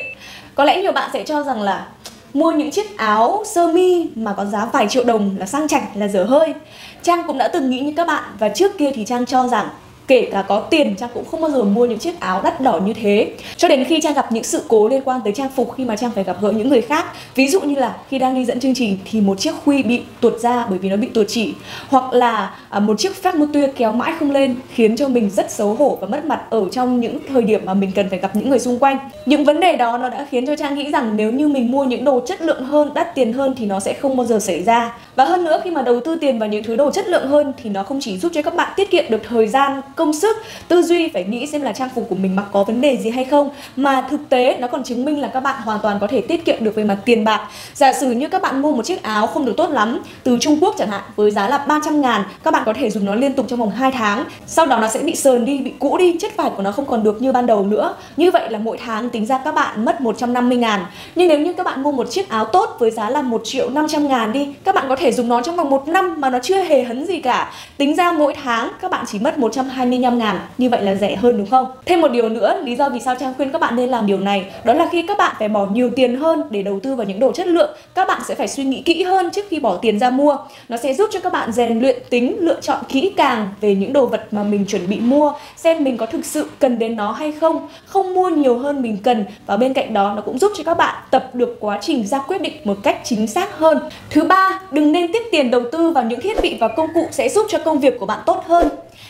Có 0.55 0.65
lẽ 0.65 0.83
nhiều 0.83 0.93
bạn 0.93 1.11
sẽ 1.13 1.23
cho 1.23 1.43
rằng 1.43 1.63
là 1.63 1.87
mua 2.35 2.51
những 2.51 2.71
chiếc 2.71 2.97
áo 2.97 3.43
sơ 3.55 3.67
mi 3.67 4.09
mà 4.15 4.35
có 4.37 4.45
giá 4.45 4.65
vài 4.73 4.87
triệu 4.89 5.05
đồng 5.05 5.37
là 5.39 5.47
sang 5.47 5.69
chảnh, 5.69 5.85
là 5.95 6.09
dở 6.09 6.25
hơi. 6.25 6.55
Trang 7.03 7.23
cũng 7.27 7.39
đã 7.39 7.49
từng 7.49 7.71
nghĩ 7.71 7.81
như 7.81 7.93
các 7.97 8.07
bạn 8.07 8.25
và 8.39 8.49
trước 8.49 8.79
kia 8.79 8.91
thì 8.95 9.05
trang 9.05 9.27
cho 9.27 9.49
rằng 9.49 9.69
kể 10.09 10.29
cả 10.33 10.45
có 10.49 10.61
tiền, 10.61 10.97
trang 10.97 11.11
cũng 11.15 11.25
không 11.25 11.41
bao 11.41 11.51
giờ 11.51 11.63
mua 11.63 11.87
những 11.87 11.99
chiếc 11.99 12.21
áo 12.21 12.41
đắt 12.45 12.61
đỏ 12.61 12.81
như 12.87 12.93
thế. 12.93 13.31
Cho 13.57 13.69
đến 13.69 13.85
khi 13.85 14.01
trang 14.01 14.15
gặp 14.15 14.33
những 14.33 14.45
sự 14.45 14.63
cố 14.69 14.89
liên 14.89 15.03
quan 15.05 15.21
tới 15.25 15.33
trang 15.33 15.49
phục, 15.57 15.75
khi 15.77 15.85
mà 15.85 15.97
trang 15.97 16.11
phải 16.11 16.25
gặp 16.25 16.37
gỡ 16.41 16.51
những 16.51 16.69
người 16.69 16.81
khác, 16.81 17.07
ví 17.35 17.49
dụ 17.49 17.61
như 17.61 17.75
là 17.75 17.97
khi 18.11 18.19
đang 18.19 18.35
đi 18.35 18.45
dẫn 18.45 18.61
chương 18.61 18.75
trình 18.75 18.99
thì 19.11 19.21
một 19.21 19.41
chiếc 19.41 19.55
khuy 19.65 19.83
bị 19.83 20.03
tuột 20.21 20.41
ra 20.41 20.67
bởi 20.71 20.79
vì 20.79 20.89
nó 20.89 20.97
bị 20.97 21.09
tuột 21.09 21.27
chỉ, 21.29 21.55
hoặc 21.89 22.13
là 22.13 22.55
à, 22.69 22.81
một 22.81 22.99
chiếc 22.99 23.15
phát 23.23 23.35
mô 23.35 23.47
tuya 23.53 23.67
kéo 23.77 23.93
mãi 23.93 24.13
không 24.19 24.31
lên 24.31 24.55
khiến 24.75 24.97
cho 24.97 25.09
mình 25.09 25.31
rất 25.31 25.51
xấu 25.51 25.75
hổ 25.75 25.99
và 26.01 26.07
mất 26.07 26.25
mặt 26.25 26.41
ở 26.51 26.69
trong 26.73 27.01
những 27.01 27.19
thời 27.33 27.43
điểm 27.43 27.61
mà 27.65 27.75
mình 27.75 27.93
cần 27.95 28.11
phải 28.11 28.19
gặp 28.19 28.37
những 28.37 28.51
người 28.51 28.59
xung 28.59 28.79
quanh. 28.79 28.99
Những 29.27 29.45
vấn 29.45 29.61
đề 29.61 29.77
đó 29.77 29.99
nó 29.99 30.09
đã 30.09 30.27
khiến 30.31 30.47
cho 30.47 30.57
trang 30.57 30.75
nghĩ 30.75 30.91
rằng 30.91 31.17
nếu 31.17 31.33
như 31.33 31.49
mình 31.49 31.71
mua 31.71 31.85
những 31.85 32.05
đồ 32.05 32.21
chất 32.27 32.43
lượng 32.43 32.65
hơn, 32.65 32.95
đắt 32.95 33.15
tiền 33.15 33.33
hơn 33.33 33.55
thì 33.59 33.67
nó 33.67 33.81
sẽ 33.81 33.93
không 33.93 34.17
bao 34.17 34.27
giờ 34.27 34.39
xảy 34.39 34.63
ra 34.63 34.99
và 35.19 35.25
hơn 35.25 35.45
nữa, 35.45 35.61
khi 35.65 35.71
mà 35.71 35.83
đầu 35.83 36.01
tư 36.01 36.17
tiền 36.21 36.39
vào 36.39 36.49
những 36.49 36.65
thứ 36.65 36.77
đồ 36.77 36.91
chất 36.91 37.09
lượng 37.09 37.29
hơn 37.29 37.53
thì 37.63 37.71
nó 37.71 37.83
không 37.83 38.01
chỉ 38.01 38.19
giúp 38.19 38.33
cho 38.35 38.43
các 38.43 38.55
bạn 38.55 38.73
tiết 38.77 38.91
kiệm 38.91 39.05
được 39.09 39.21
thời 39.29 39.49
gian, 39.49 39.81
công 39.97 40.13
sức, 40.13 40.37
tư 40.69 40.83
duy, 40.83 41.09
phải 41.09 41.25
nghĩ 41.25 41.47
xem 41.47 41.63
là 41.63 41.73
trang 41.73 41.89
phục 41.95 42.07
của 42.09 42.15
mình 42.15 42.37
mặc 42.37 42.45
có 42.53 42.65
vấn 42.65 42.81
đề 42.81 42.97
gì 42.97 43.11
hay 43.11 43.25
không. 43.25 43.51
Mà 43.77 44.07
thực 44.11 44.21
tế, 44.29 44.57
nó 44.61 44.67
còn 44.67 44.85
chứng 44.85 45.05
minh 45.05 45.21
là 45.21 45.29
các 45.29 45.41
bạn 45.41 45.63
hoàn 45.63 45.81
toàn 45.83 45.99
có 46.01 46.07
thể 46.07 46.21
tiết 46.21 46.45
kiệm 46.45 46.65
được 46.65 46.75
về 46.75 46.85
mặt 46.85 46.97
tiền 47.05 47.25
bạc. 47.25 47.49
Giả 47.75 47.93
sử 47.93 48.11
như 48.11 48.29
các 48.29 48.43
bạn 48.43 48.63
mua 48.63 48.73
một 48.73 48.85
chiếc 48.85 49.03
áo 49.03 49.27
không 49.27 49.45
được 49.45 49.55
tốt 49.57 49.71
lắm, 49.71 50.01
từ 50.23 50.39
Trung 50.41 50.59
Quốc 50.61 50.75
chẳng 50.79 50.91
hạn, 50.91 51.03
với 51.17 51.31
giá 51.31 51.49
là 51.49 51.59
300 51.59 52.01
ngàn, 52.01 52.23
các 52.43 52.51
bạn 52.51 52.63
có 52.67 52.73
thể 52.73 52.91
dùng 52.91 53.05
nó 53.05 53.15
liên 53.15 53.33
tục 53.33 53.47
trong 53.49 53.59
vòng 53.59 53.71
2 53.71 53.93
tháng. 53.93 54.25
Sau 54.47 54.67
đó 54.67 54.79
nó 54.79 54.89
sẽ 54.89 55.01
bị 55.01 55.17
sờn 55.17 55.45
đi, 55.45 55.59
bị 55.59 55.73
cũ 55.79 55.99
đi, 55.99 56.17
chất 56.21 56.37
vải 56.37 56.51
của 56.57 56.63
nó 56.63 56.73
không 56.73 56.87
còn 56.87 57.03
được 57.05 57.23
như 57.23 57.33
ban 57.33 57.47
đầu 57.47 57.67
nữa. 57.67 57.95
Như 58.17 58.31
vậy 58.31 58.51
là 58.51 58.59
mỗi 58.59 58.79
tháng 58.85 59.11
tính 59.11 59.27
ra 59.27 59.39
các 59.45 59.55
bạn 59.55 59.85
mất 59.85 60.01
150 60.01 60.59
ngàn. 60.59 60.81
Nhưng 61.15 61.29
nếu 61.29 61.39
như 61.39 61.53
các 61.53 61.67
bạn 61.67 61.83
mua 61.83 61.93
một 61.93 62.11
chiếc 62.11 62.29
áo 62.29 62.45
tốt 62.45 62.77
với 62.79 62.91
giá 62.91 63.11
là 63.11 63.23
1 63.23 63.41
triệu 63.45 63.71
500 63.71 64.09
ngàn 64.09 64.33
đi, 64.33 64.49
các 64.65 64.75
bạn 64.75 64.85
có 64.89 64.97
thể 64.97 65.08
dùng 65.13 65.29
nó 65.29 65.43
trong 65.43 65.57
vòng 65.57 65.71
một 65.71 65.89
năm 65.89 66.15
mà 66.19 66.31
nó 66.31 66.39
chưa 66.43 66.63
hề 66.63 66.83
hấn 66.83 67.07
gì 67.07 67.21
cả. 67.21 67.53
Tính 67.77 67.97
ra 67.97 68.13
mỗi 68.13 68.35
tháng 68.45 68.71
các 68.81 68.91
bạn 68.91 69.05
chỉ 69.09 69.19
mất 69.19 69.39
125 69.39 70.19
ngàn. 70.19 70.39
Như 70.59 70.69
vậy 70.69 70.83
là 70.83 70.95
rẻ 70.95 71.17
hơn 71.17 71.39
đúng 71.39 71.47
không? 71.47 71.67
Thêm 71.87 72.01
một 72.01 72.09
điều 72.09 72.29
nữa, 72.29 72.61
lý 72.65 72.77
do 72.77 72.89
vì 72.89 73.01
sao 73.01 73.15
trang 73.21 73.35
khuyên 73.37 73.53
các 73.53 73.61
bạn 73.61 73.77
nên 73.77 73.89
làm 73.89 74.07
điều 74.07 74.19
này, 74.19 74.45
đó 74.65 74.75
là 74.75 74.89
khi 74.93 75.03
các 75.03 75.19
bạn 75.19 75.37
phải 75.39 75.49
bỏ 75.49 75.67
nhiều 75.67 75.91
tiền 75.97 76.17
hơn 76.17 76.43
để 76.51 76.63
đầu 76.63 76.81
tư 76.83 76.95
vào 76.95 77.07
những 77.07 77.21
đồ 77.21 77.33
chất 77.33 77.47
lượng, 77.47 77.71
các 77.95 78.09
bạn 78.09 78.21
sẽ 78.29 78.35
phải 78.35 78.49
suy 78.49 78.65
nghĩ 78.65 78.83
kỹ 78.83 79.03
hơn 79.03 79.31
trước 79.31 79.47
khi 79.49 79.61
bỏ 79.61 79.77
tiền 79.77 79.99
ra 79.99 80.11
mua. 80.11 80.37
Nó 80.69 80.77
sẽ 80.77 80.95
giúp 80.95 81.09
cho 81.13 81.21
các 81.21 81.33
bạn 81.33 81.53
rèn 81.53 81.81
luyện 81.81 81.97
tính, 82.11 82.37
lựa 82.41 82.61
chọn 82.61 82.79
kỹ 82.89 83.13
càng 83.17 83.49
về 83.61 83.75
những 83.75 83.93
đồ 83.93 84.07
vật 84.07 84.27
mà 84.31 84.43
mình 84.43 84.65
chuẩn 84.69 84.89
bị 84.89 85.01
mua, 85.01 85.33
xem 85.57 85.85
mình 85.85 85.97
có 85.97 86.07
thực 86.07 86.25
sự 86.25 86.49
cần 86.59 86.79
đến 86.79 86.97
nó 86.97 87.13
hay 87.13 87.33
không. 87.33 87.69
Không 87.87 88.15
mua 88.15 88.29
nhiều 88.29 88.59
hơn 88.59 88.83
mình 88.83 88.97
cần 89.03 89.25
và 89.47 89.57
bên 89.57 89.75
cạnh 89.75 89.95
đó 89.95 90.13
nó 90.17 90.23
cũng 90.23 90.39
giúp 90.39 90.53
cho 90.57 90.65
các 90.65 90.75
bạn 90.75 90.95
tập 91.11 91.31
được 91.35 91.57
quá 91.61 91.79
trình 91.81 92.07
ra 92.07 92.19
quyết 92.19 92.43
định 92.43 92.53
một 92.65 92.77
cách 92.83 93.01
chính 93.05 93.27
xác 93.27 93.59
hơn. 93.59 93.79
Thứ 94.11 94.25
ba, 94.25 94.61
đừng 94.71 94.93
nên 94.93 94.98
nên 95.01 95.13
tiết 95.13 95.23
tiền 95.33 95.51
đầu 95.51 95.63
tư 95.73 95.91
vào 95.91 96.05
những 96.05 96.21
thiết 96.21 96.43
bị 96.43 96.57
và 96.61 96.69
công 96.69 96.89
cụ 96.95 97.07
sẽ 97.11 97.29
giúp 97.29 97.47
cho 97.49 97.59
công 97.59 97.81
việc 97.81 97.99
của 98.01 98.07
bạn 98.07 98.21
tốt 98.27 98.43
hơn. 98.47 98.69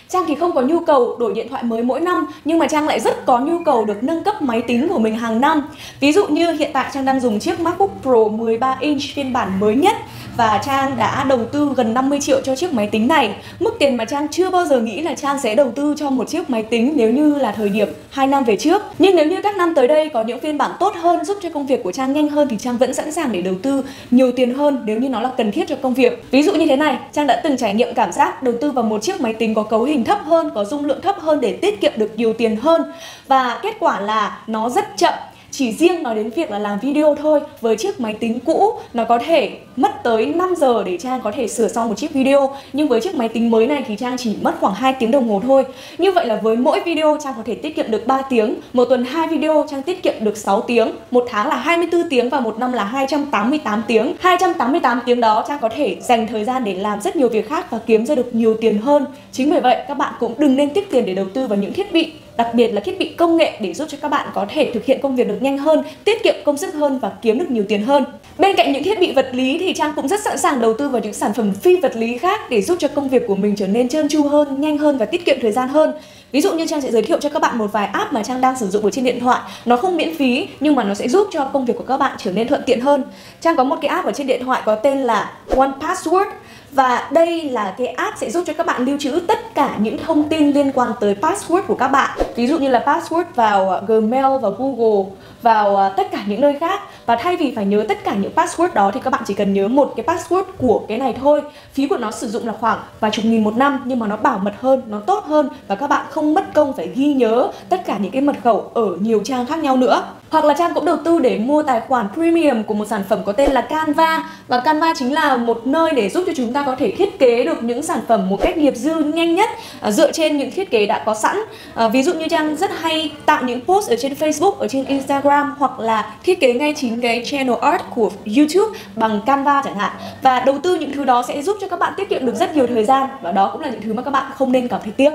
Trang 0.09 0.25
thì 0.27 0.35
không 0.35 0.53
có 0.55 0.61
nhu 0.61 0.81
cầu 0.81 1.17
đổi 1.19 1.35
điện 1.35 1.49
thoại 1.49 1.63
mới 1.63 1.83
mỗi 1.83 2.01
năm 2.01 2.27
nhưng 2.45 2.59
mà 2.59 2.67
Trang 2.67 2.87
lại 2.87 3.01
rất 3.01 3.27
có 3.27 3.39
nhu 3.39 3.65
cầu 3.65 3.85
được 3.85 4.03
nâng 4.03 4.25
cấp 4.25 4.43
máy 4.43 4.63
tính 4.63 4.89
của 4.89 4.99
mình 4.99 5.17
hàng 5.17 5.41
năm. 5.41 5.63
Ví 6.01 6.13
dụ 6.13 6.27
như 6.27 6.53
hiện 6.53 6.71
tại 6.73 6.91
Trang 6.95 7.05
đang 7.05 7.21
dùng 7.21 7.39
chiếc 7.39 7.61
MacBook 7.61 7.91
Pro 8.03 8.29
13 8.29 8.77
inch 8.81 9.03
phiên 9.15 9.33
bản 9.33 9.61
mới 9.61 9.75
nhất 9.75 9.97
và 10.37 10.63
Trang 10.67 10.97
đã 10.97 11.25
đầu 11.25 11.45
tư 11.53 11.73
gần 11.77 11.95
50 11.95 12.21
triệu 12.21 12.41
cho 12.41 12.57
chiếc 12.57 12.73
máy 12.73 12.87
tính 12.87 13.09
này. 13.09 13.35
Mức 13.61 13.77
tiền 13.79 13.97
mà 13.97 14.05
Trang 14.05 14.29
chưa 14.29 14.51
bao 14.51 14.67
giờ 14.67 14.81
nghĩ 14.81 15.01
là 15.01 15.15
Trang 15.15 15.39
sẽ 15.39 15.55
đầu 15.55 15.71
tư 15.71 15.95
cho 15.99 16.11
một 16.11 16.29
chiếc 16.29 16.51
máy 16.51 16.63
tính 16.63 16.93
nếu 16.97 17.11
như 17.11 17.35
là 17.35 17.53
thời 17.53 17.69
điểm 17.69 17.89
2 18.11 18.27
năm 18.27 18.45
về 18.45 18.57
trước. 18.57 18.83
Nhưng 18.99 19.17
nếu 19.17 19.27
như 19.27 19.43
các 19.43 19.57
năm 19.57 19.75
tới 19.75 19.89
đây 19.89 20.09
có 20.09 20.23
những 20.23 20.41
phiên 20.41 20.59
bản 20.59 20.71
tốt 20.81 20.95
hơn 20.97 21.25
giúp 21.25 21.39
cho 21.43 21.51
công 21.51 21.67
việc 21.67 21.83
của 21.83 21.93
Trang 21.93 22.13
nhanh 22.13 22.29
hơn 22.29 22.49
thì 22.49 22.57
Trang 22.57 22.79
vẫn 22.79 22.95
sẵn 22.95 23.13
sàng 23.13 23.33
để 23.33 23.43
đầu 23.43 23.55
tư 23.63 23.85
nhiều 24.11 24.33
tiền 24.33 24.55
hơn 24.55 24.83
nếu 24.85 24.99
như 24.99 25.09
nó 25.09 25.21
là 25.21 25.31
cần 25.37 25.53
thiết 25.53 25.69
cho 25.69 25.77
công 25.83 25.95
việc. 25.95 26.25
Ví 26.31 26.43
dụ 26.43 26.55
như 26.55 26.67
thế 26.67 26.77
này, 26.77 26.99
Trang 27.13 27.27
đã 27.27 27.41
từng 27.45 27.57
trải 27.57 27.75
nghiệm 27.75 27.95
cảm 27.95 28.13
giác 28.13 28.43
đầu 28.43 28.55
tư 28.61 28.71
vào 28.71 28.85
một 28.85 29.03
chiếc 29.03 29.21
máy 29.21 29.33
tính 29.33 29.55
có 29.55 29.63
cấu 29.63 29.83
hình 29.83 29.98
hình 29.99 30.05
thấp 30.05 30.19
hơn, 30.25 30.51
có 30.55 30.65
dung 30.65 30.85
lượng 30.85 31.01
thấp 31.01 31.21
hơn 31.21 31.41
để 31.41 31.59
tiết 31.63 31.81
kiệm 31.81 31.93
được 31.97 32.13
nhiều 32.17 32.33
tiền 32.33 32.57
hơn. 32.57 32.83
Và 33.27 33.61
kết 33.63 33.77
quả 33.81 34.01
là 34.01 34.39
nó 34.47 34.69
rất 34.69 34.85
chậm 34.97 35.15
chỉ 35.51 35.73
riêng 35.73 36.03
nói 36.03 36.15
đến 36.15 36.31
việc 36.31 36.51
là 36.51 36.59
làm 36.59 36.79
video 36.79 37.15
thôi, 37.15 37.41
với 37.61 37.77
chiếc 37.77 38.01
máy 38.01 38.15
tính 38.15 38.39
cũ, 38.41 38.73
nó 38.95 39.05
có 39.05 39.19
thể 39.19 39.51
mất 39.77 40.03
tới 40.03 40.27
5 40.27 40.55
giờ 40.57 40.83
để 40.87 40.99
Trang 40.99 41.21
có 41.21 41.33
thể 41.33 41.49
sửa 41.49 41.69
xong 41.69 41.89
một 41.89 41.95
chiếc 41.97 42.13
video. 42.13 42.57
Nhưng 42.73 42.89
với 42.89 43.01
chiếc 43.01 43.15
máy 43.15 43.29
tính 43.29 43.51
mới 43.51 43.67
này 43.67 43.85
thì 43.87 43.97
Trang 43.97 44.17
chỉ 44.17 44.37
mất 44.43 44.55
khoảng 44.61 44.75
2 44.75 44.93
tiếng 44.93 45.11
đồng 45.11 45.29
hồ 45.29 45.41
thôi. 45.47 45.65
Như 45.99 46.13
vậy 46.13 46.27
là 46.27 46.41
với 46.43 46.57
mỗi 46.57 46.81
video, 46.81 47.17
Trang 47.25 47.35
có 47.37 47.43
thể 47.45 47.55
tiết 47.55 47.77
kiệm 47.77 47.91
được 47.91 48.07
3 48.07 48.23
tiếng. 48.23 48.55
Một 48.73 48.85
tuần 48.85 49.05
2 49.05 49.29
video, 49.29 49.67
Trang 49.71 49.83
tiết 49.83 50.03
kiệm 50.03 50.15
được 50.21 50.37
6 50.37 50.61
tiếng. 50.61 50.91
Một 51.11 51.27
tháng 51.29 51.49
là 51.49 51.57
24 51.57 52.09
tiếng 52.11 52.29
và 52.29 52.41
một 52.41 52.59
năm 52.59 52.73
là 52.73 52.85
288 52.85 53.83
tiếng. 53.87 54.15
288 54.21 55.01
tiếng 55.07 55.21
đó, 55.21 55.45
Trang 55.49 55.59
có 55.61 55.69
thể 55.69 55.97
dành 56.01 56.27
thời 56.27 56.45
gian 56.45 56.65
để 56.65 56.75
làm 56.75 57.01
rất 57.01 57.17
nhiều 57.17 57.29
việc 57.29 57.49
khác 57.49 57.71
và 57.71 57.79
kiếm 57.87 58.07
ra 58.07 58.15
được 58.15 58.35
nhiều 58.35 58.57
tiền 58.61 58.79
hơn. 58.79 59.07
Chính 59.33 59.51
vì 59.51 59.61
vậy, 59.61 59.77
các 59.89 59.99
bạn 59.99 60.15
cũng 60.21 60.35
đừng 60.39 60.57
nên 60.57 60.71
tiết 60.71 60.91
tiền 60.91 61.07
để 61.07 61.15
đầu 61.15 61.27
tư 61.35 61.47
vào 61.47 61.59
những 61.59 61.73
thiết 61.73 61.93
bị 61.93 62.13
đặc 62.39 62.55
biệt 62.55 62.69
là 62.69 62.81
thiết 62.81 62.99
bị 62.99 63.09
công 63.09 63.37
nghệ 63.37 63.59
để 63.61 63.75
giúp 63.75 63.89
cho 63.91 63.99
các 64.03 64.09
bạn 64.09 64.29
có 64.35 64.47
thể 64.49 64.71
thực 64.75 64.85
hiện 64.85 65.01
công 65.03 65.17
việc 65.17 65.29
được 65.29 65.43
nhanh 65.43 65.59
hơn, 65.59 65.83
tiết 66.05 66.23
kiệm 66.23 66.35
công 66.45 66.57
sức 66.57 66.75
hơn 66.75 66.99
và 66.99 67.13
kiếm 67.23 67.39
được 67.39 67.51
nhiều 67.51 67.65
tiền 67.69 67.83
hơn. 67.83 68.05
Bên 68.39 68.57
cạnh 68.57 68.73
những 68.73 68.83
thiết 68.83 69.01
bị 69.01 69.13
vật 69.13 69.29
lý 69.33 69.59
thì 69.59 69.75
Trang 69.75 69.93
cũng 69.97 70.09
rất 70.09 70.21
sẵn 70.21 70.39
sàng 70.39 70.61
đầu 70.61 70.75
tư 70.79 70.89
vào 70.89 71.03
những 71.03 71.13
sản 71.13 71.33
phẩm 71.35 71.53
phi 71.53 71.77
vật 71.77 71.97
lý 71.97 72.19
khác 72.19 72.41
để 72.51 72.63
giúp 72.63 72.77
cho 72.81 72.89
công 72.89 73.09
việc 73.09 73.23
của 73.27 73.37
mình 73.37 73.57
trở 73.57 73.67
nên 73.67 73.89
trơn 73.89 74.09
tru 74.09 74.23
hơn, 74.23 74.61
nhanh 74.61 74.79
hơn 74.79 74.99
và 74.99 75.07
tiết 75.07 75.25
kiệm 75.25 75.41
thời 75.41 75.53
gian 75.53 75.69
hơn. 75.69 75.93
Ví 76.33 76.41
dụ 76.41 76.55
như 76.55 76.67
Trang 76.67 76.81
sẽ 76.81 76.91
giới 76.91 77.03
thiệu 77.03 77.19
cho 77.21 77.29
các 77.29 77.43
bạn 77.43 77.59
một 77.59 77.73
vài 77.73 77.87
app 77.87 78.13
mà 78.13 78.23
Trang 78.23 78.41
đang 78.41 78.57
sử 78.57 78.69
dụng 78.69 78.85
ở 78.85 78.91
trên 78.91 79.05
điện 79.05 79.21
thoại 79.21 79.41
Nó 79.65 79.77
không 79.77 79.97
miễn 79.97 80.15
phí 80.15 80.47
nhưng 80.61 80.75
mà 80.75 80.85
nó 80.85 80.95
sẽ 80.95 81.09
giúp 81.09 81.29
cho 81.31 81.45
công 81.45 81.65
việc 81.65 81.75
của 81.77 81.85
các 81.85 81.97
bạn 81.97 82.17
trở 82.19 82.33
nên 82.33 82.49
thuận 82.49 82.63
tiện 82.67 82.81
hơn 82.81 83.03
Trang 83.41 83.57
có 83.57 83.65
một 83.65 83.77
cái 83.83 83.89
app 83.89 84.07
ở 84.07 84.13
trên 84.13 84.27
điện 84.27 84.45
thoại 84.45 84.63
có 84.65 84.75
tên 84.75 84.99
là 84.99 85.33
One 85.57 85.71
Password 85.81 86.31
và 86.73 87.09
đây 87.13 87.43
là 87.51 87.75
cái 87.79 87.87
app 87.87 88.19
sẽ 88.19 88.31
giúp 88.31 88.45
cho 88.47 88.53
các 88.53 88.67
bạn 88.67 88.85
lưu 88.85 88.99
trữ 88.99 89.21
tất 89.29 89.55
cả 89.55 89.77
những 89.79 89.99
thông 89.99 90.29
tin 90.29 90.51
liên 90.51 90.73
quan 90.73 90.93
tới 91.01 91.17
password 91.21 91.63
của 91.63 91.75
các 91.75 91.89
bạn. 91.89 92.19
Ví 92.37 92.47
dụ 92.47 92.59
như 92.59 92.69
là 92.69 92.85
password 92.87 93.25
vào 93.35 93.71
à, 93.71 93.81
Gmail 93.87 94.39
và 94.43 94.51
Google, 94.59 95.11
vào 95.43 95.77
à, 95.77 95.89
tất 95.89 96.11
cả 96.11 96.23
những 96.27 96.41
nơi 96.41 96.57
khác. 96.61 96.81
Và 97.07 97.17
thay 97.17 97.37
vì 97.37 97.53
phải 97.57 97.67
nhớ 97.67 97.85
tất 97.89 98.05
cả 98.05 98.15
những 98.15 98.33
password 98.35 98.75
đó 98.75 98.91
thì 98.95 99.01
các 99.05 99.11
bạn 99.11 99.23
chỉ 99.27 99.35
cần 99.35 99.55
nhớ 99.55 99.69
một 99.69 99.93
cái 99.97 100.07
password 100.07 100.45
của 100.59 100.83
cái 100.89 100.99
này 100.99 101.17
thôi. 101.21 101.43
Phí 101.73 101.87
của 101.87 101.97
nó 101.97 102.11
sử 102.11 102.29
dụng 102.29 102.47
là 102.47 102.53
khoảng 102.61 102.79
vài 103.01 103.11
chục 103.11 103.25
nghìn 103.25 103.45
một 103.45 103.57
năm, 103.57 103.83
nhưng 103.85 103.99
mà 103.99 104.07
nó 104.07 104.17
bảo 104.17 104.39
mật 104.39 104.55
hơn, 104.61 104.83
nó 104.87 105.01
tốt 105.01 105.25
hơn 105.25 105.49
và 105.69 105.75
các 105.75 105.87
bạn 105.87 106.07
không 106.11 106.35
mất 106.35 106.55
công 106.55 106.73
phải 106.73 106.89
ghi 106.95 107.13
nhớ 107.13 107.51
tất 107.69 107.87
cả 107.87 107.99
những 107.99 108.13
cái 108.13 108.23
mật 108.23 108.37
khẩu 108.45 108.71
ở 108.75 108.97
nhiều 109.01 109.21
trang 109.25 109.47
khác 109.47 109.59
nhau 109.59 109.77
nữa 109.77 110.03
hoặc 110.31 110.45
là 110.45 110.55
Trang 110.59 110.75
cũng 110.75 110.85
đầu 110.85 110.97
tư 111.05 111.19
để 111.19 111.39
mua 111.39 111.63
tài 111.63 111.81
khoản 111.81 112.07
premium 112.15 112.63
của 112.63 112.75
một 112.75 112.85
sản 112.85 113.03
phẩm 113.09 113.19
có 113.25 113.33
tên 113.33 113.51
là 113.53 113.61
Canva. 113.61 114.31
Và 114.49 114.61
Canva 114.61 114.95
chính 114.97 115.13
là 115.13 115.37
một 115.37 115.67
nơi 115.67 115.91
để 115.93 116.09
giúp 116.09 116.25
cho 116.27 116.33
chúng 116.37 116.53
ta 116.53 116.63
có 116.67 116.77
thể 116.77 116.91
thiết 116.91 117.19
kế 117.19 117.45
được 117.45 117.63
những 117.63 117.83
sản 117.83 118.01
phẩm 118.09 118.29
một 118.29 118.41
cách 118.41 118.57
nghiệp 118.57 118.77
dư 118.77 118.95
nhanh 118.95 119.35
nhất 119.35 119.49
à, 119.81 119.91
Dựa 119.91 120.13
trên 120.13 120.37
những 120.37 120.51
thiết 120.51 120.71
kế 120.71 120.87
đã 120.87 121.03
có 121.07 121.15
sẵn. 121.15 121.37
À, 121.75 121.89
Ví 121.89 122.03
dụ 122.03 122.15
như 122.15 122.29
Trang 122.29 122.57
rất 122.57 122.71
hay 122.81 123.13
tạo 123.27 123.43
những 123.43 123.61
post 123.61 123.91
ở 123.91 123.97
trên 123.97 124.13
Facebook, 124.13 124.53
ở 124.53 124.69
trên 124.69 124.85
Instagram 124.85 125.55
Hoặc 125.59 125.81
là 125.81 126.15
thiết 126.23 126.41
kế 126.41 126.53
ngay 126.53 126.75
chính 126.77 127.01
cái 127.01 127.23
channel 127.25 127.57
art 127.61 127.83
của 127.95 128.11
YouTube 128.37 128.79
bằng 128.97 129.21
Canva 129.27 129.63
chẳng 129.65 129.79
hạn. 129.79 129.93
Và 130.23 130.41
đầu 130.41 130.59
tư 130.63 130.75
những 130.75 130.93
thứ 130.93 131.05
đó 131.05 131.25
sẽ 131.29 131.43
giúp 131.43 131.57
cho 131.61 131.69
các 131.69 131.79
bạn 131.79 131.93
tiết 131.97 132.09
kiệm 132.09 132.27
được 132.27 132.35
rất 132.35 132.57
nhiều 132.57 132.67
thời 132.67 132.85
gian 132.85 133.09
Và 133.23 133.33
đó 133.33 133.51
cũng 133.53 133.61
là 133.61 133.71
những 133.71 133.81
thứ 133.83 133.93
mà 133.93 134.03
các 134.03 134.11
bạn 134.11 134.33
không 134.35 134.53
nên 134.53 134.69
cảm 134.69 134.81
thấy 134.85 134.93
tiếc. 134.97 135.11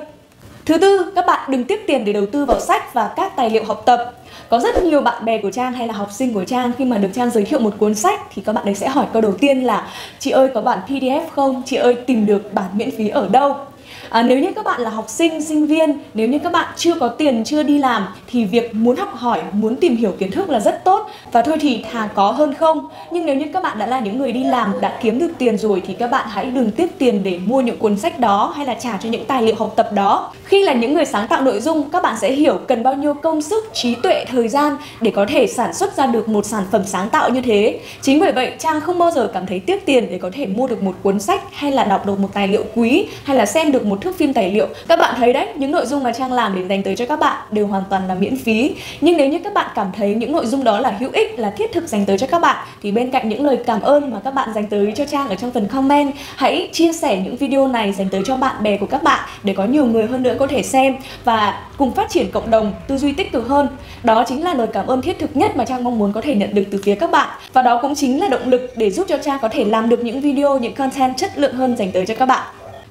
Thứ 0.65 0.77
tư, 0.77 1.11
các 1.15 1.25
bạn 1.25 1.51
đừng 1.51 1.63
tiếp 1.63 1.79
tiền 1.87 2.05
để 2.05 2.13
đầu 2.13 2.25
tư 2.25 2.45
vào 2.45 2.59
sách 2.59 2.93
và 2.93 3.13
các 3.15 3.35
tài 3.35 3.49
liệu 3.49 3.63
học 3.63 3.83
tập 3.85 4.13
có 4.49 4.59
rất 4.59 4.83
nhiều 4.83 5.01
bạn 5.01 5.25
bè 5.25 5.37
của 5.37 5.51
Trang 5.51 5.73
hay 5.73 5.87
là 5.87 5.93
học 5.93 6.11
sinh 6.11 6.33
của 6.33 6.43
Trang 6.43 6.71
khi 6.77 6.85
mà 6.85 6.97
được 6.97 7.09
Trang 7.13 7.29
giới 7.29 7.43
thiệu 7.43 7.59
một 7.59 7.73
cuốn 7.77 7.95
sách 7.95 8.19
thì 8.33 8.41
các 8.45 8.53
bạn 8.53 8.65
ấy 8.65 8.75
sẽ 8.75 8.87
hỏi 8.87 9.05
câu 9.13 9.21
đầu 9.21 9.33
tiên 9.39 9.63
là 9.63 9.87
chị 10.19 10.31
ơi 10.31 10.49
có 10.53 10.61
bản 10.61 10.79
PDF 10.87 11.21
không? 11.35 11.61
Chị 11.65 11.75
ơi 11.75 11.95
tìm 12.07 12.25
được 12.25 12.53
bản 12.53 12.69
miễn 12.73 12.91
phí 12.91 13.09
ở 13.09 13.27
đâu? 13.27 13.55
À, 14.13 14.23
nếu 14.23 14.39
như 14.39 14.51
các 14.55 14.65
bạn 14.65 14.81
là 14.81 14.89
học 14.89 15.05
sinh, 15.07 15.41
sinh 15.41 15.67
viên, 15.67 15.97
nếu 16.13 16.27
như 16.27 16.39
các 16.39 16.51
bạn 16.51 16.67
chưa 16.75 16.93
có 16.99 17.07
tiền, 17.07 17.43
chưa 17.43 17.63
đi 17.63 17.77
làm 17.77 18.07
thì 18.27 18.45
việc 18.45 18.75
muốn 18.75 18.95
học 18.95 19.15
hỏi, 19.15 19.41
muốn 19.53 19.75
tìm 19.75 19.95
hiểu 19.95 20.11
kiến 20.19 20.31
thức 20.31 20.49
là 20.49 20.59
rất 20.59 20.83
tốt 20.83 21.09
và 21.31 21.41
thôi 21.41 21.57
thì 21.61 21.83
thà 21.91 22.09
có 22.13 22.31
hơn 22.31 22.53
không. 22.53 22.87
Nhưng 23.11 23.25
nếu 23.25 23.35
như 23.35 23.45
các 23.53 23.63
bạn 23.63 23.79
đã 23.79 23.85
là 23.85 23.99
những 23.99 24.17
người 24.17 24.31
đi 24.31 24.43
làm, 24.43 24.73
đã 24.81 24.99
kiếm 25.01 25.19
được 25.19 25.31
tiền 25.37 25.57
rồi 25.57 25.81
thì 25.87 25.93
các 25.93 26.11
bạn 26.11 26.25
hãy 26.29 26.45
đừng 26.45 26.71
tiếp 26.71 26.87
tiền 26.97 27.23
để 27.23 27.39
mua 27.45 27.61
những 27.61 27.77
cuốn 27.77 27.97
sách 27.97 28.19
đó 28.19 28.53
hay 28.55 28.65
là 28.65 28.73
trả 28.73 28.97
cho 29.03 29.09
những 29.09 29.25
tài 29.25 29.43
liệu 29.43 29.55
học 29.55 29.73
tập 29.75 29.89
đó. 29.93 30.31
Khi 30.43 30.63
là 30.63 30.73
những 30.73 30.93
người 30.93 31.05
sáng 31.05 31.27
tạo 31.27 31.41
nội 31.41 31.59
dung, 31.59 31.89
các 31.89 32.03
bạn 32.03 32.15
sẽ 32.21 32.31
hiểu 32.31 32.59
cần 32.67 32.83
bao 32.83 32.93
nhiêu 32.93 33.13
công 33.13 33.41
sức, 33.41 33.63
trí 33.73 33.95
tuệ, 33.95 34.25
thời 34.25 34.47
gian 34.47 34.77
để 35.01 35.11
có 35.11 35.25
thể 35.29 35.47
sản 35.47 35.73
xuất 35.73 35.97
ra 35.97 36.05
được 36.05 36.29
một 36.29 36.45
sản 36.45 36.63
phẩm 36.71 36.81
sáng 36.85 37.09
tạo 37.09 37.29
như 37.29 37.41
thế. 37.41 37.79
Chính 38.01 38.19
bởi 38.19 38.31
vậy, 38.31 38.51
Trang 38.59 38.81
không 38.81 38.99
bao 38.99 39.11
giờ 39.11 39.29
cảm 39.33 39.45
thấy 39.45 39.59
tiếc 39.59 39.85
tiền 39.85 40.07
để 40.11 40.17
có 40.17 40.29
thể 40.33 40.45
mua 40.45 40.67
được 40.67 40.83
một 40.83 40.95
cuốn 41.03 41.19
sách 41.19 41.41
hay 41.51 41.71
là 41.71 41.83
đọc 41.83 42.05
được 42.05 42.19
một 42.19 42.29
tài 42.33 42.47
liệu 42.47 42.63
quý 42.75 43.07
hay 43.23 43.37
là 43.37 43.45
xem 43.45 43.71
được 43.71 43.85
một 43.85 44.02
thước 44.03 44.17
phim 44.17 44.33
tài 44.33 44.51
liệu. 44.51 44.67
Các 44.87 44.99
bạn 44.99 45.13
thấy 45.17 45.33
đấy 45.33 45.47
những 45.55 45.71
nội 45.71 45.85
dung 45.85 46.03
mà 46.03 46.11
trang 46.11 46.31
làm 46.31 46.55
để 46.55 46.67
dành 46.69 46.83
tới 46.83 46.95
cho 46.95 47.05
các 47.05 47.19
bạn 47.19 47.37
đều 47.51 47.67
hoàn 47.67 47.83
toàn 47.89 48.07
là 48.07 48.15
miễn 48.15 48.37
phí. 48.37 48.75
Nhưng 49.01 49.17
nếu 49.17 49.27
như 49.27 49.39
các 49.43 49.53
bạn 49.53 49.71
cảm 49.75 49.87
thấy 49.97 50.15
những 50.15 50.31
nội 50.31 50.45
dung 50.45 50.63
đó 50.63 50.79
là 50.79 50.91
hữu 50.99 51.09
ích 51.13 51.39
là 51.39 51.49
thiết 51.49 51.71
thực 51.73 51.87
dành 51.87 52.05
tới 52.05 52.17
cho 52.17 52.27
các 52.27 52.39
bạn 52.39 52.65
thì 52.81 52.91
bên 52.91 53.11
cạnh 53.11 53.29
những 53.29 53.45
lời 53.45 53.57
cảm 53.65 53.81
ơn 53.81 54.11
mà 54.11 54.19
các 54.23 54.33
bạn 54.33 54.49
dành 54.55 54.67
tới 54.67 54.93
cho 54.95 55.05
trang 55.05 55.29
ở 55.29 55.35
trong 55.35 55.51
phần 55.51 55.67
comment 55.67 56.13
hãy 56.35 56.69
chia 56.71 56.93
sẻ 56.93 57.21
những 57.25 57.35
video 57.35 57.67
này 57.67 57.93
dành 57.93 58.09
tới 58.09 58.21
cho 58.25 58.37
bạn 58.37 58.63
bè 58.63 58.77
của 58.77 58.85
các 58.85 59.03
bạn 59.03 59.19
để 59.43 59.53
có 59.53 59.65
nhiều 59.65 59.85
người 59.85 60.05
hơn 60.05 60.23
nữa 60.23 60.35
có 60.39 60.47
thể 60.47 60.63
xem 60.63 60.95
và 61.23 61.61
cùng 61.77 61.91
phát 61.91 62.09
triển 62.09 62.31
cộng 62.31 62.51
đồng 62.51 62.73
tư 62.87 62.97
duy 62.97 63.11
tích 63.11 63.31
cực 63.31 63.47
hơn. 63.47 63.67
Đó 64.03 64.23
chính 64.27 64.43
là 64.43 64.53
lời 64.53 64.67
cảm 64.73 64.87
ơn 64.87 65.01
thiết 65.01 65.19
thực 65.19 65.35
nhất 65.35 65.57
mà 65.57 65.65
trang 65.65 65.83
mong 65.83 65.99
muốn 65.99 66.13
có 66.13 66.21
thể 66.21 66.35
nhận 66.35 66.55
được 66.55 66.63
từ 66.71 66.79
phía 66.83 66.95
các 66.95 67.11
bạn. 67.11 67.29
Và 67.53 67.61
đó 67.61 67.79
cũng 67.81 67.95
chính 67.95 68.19
là 68.19 68.27
động 68.27 68.49
lực 68.49 68.73
để 68.75 68.89
giúp 68.89 69.05
cho 69.09 69.17
trang 69.17 69.39
có 69.41 69.47
thể 69.47 69.65
làm 69.65 69.89
được 69.89 70.03
những 70.03 70.21
video 70.21 70.59
những 70.59 70.73
content 70.73 71.17
chất 71.17 71.37
lượng 71.37 71.55
hơn 71.55 71.77
dành 71.77 71.91
tới 71.91 72.05
cho 72.05 72.15
các 72.15 72.25
bạn. 72.25 72.43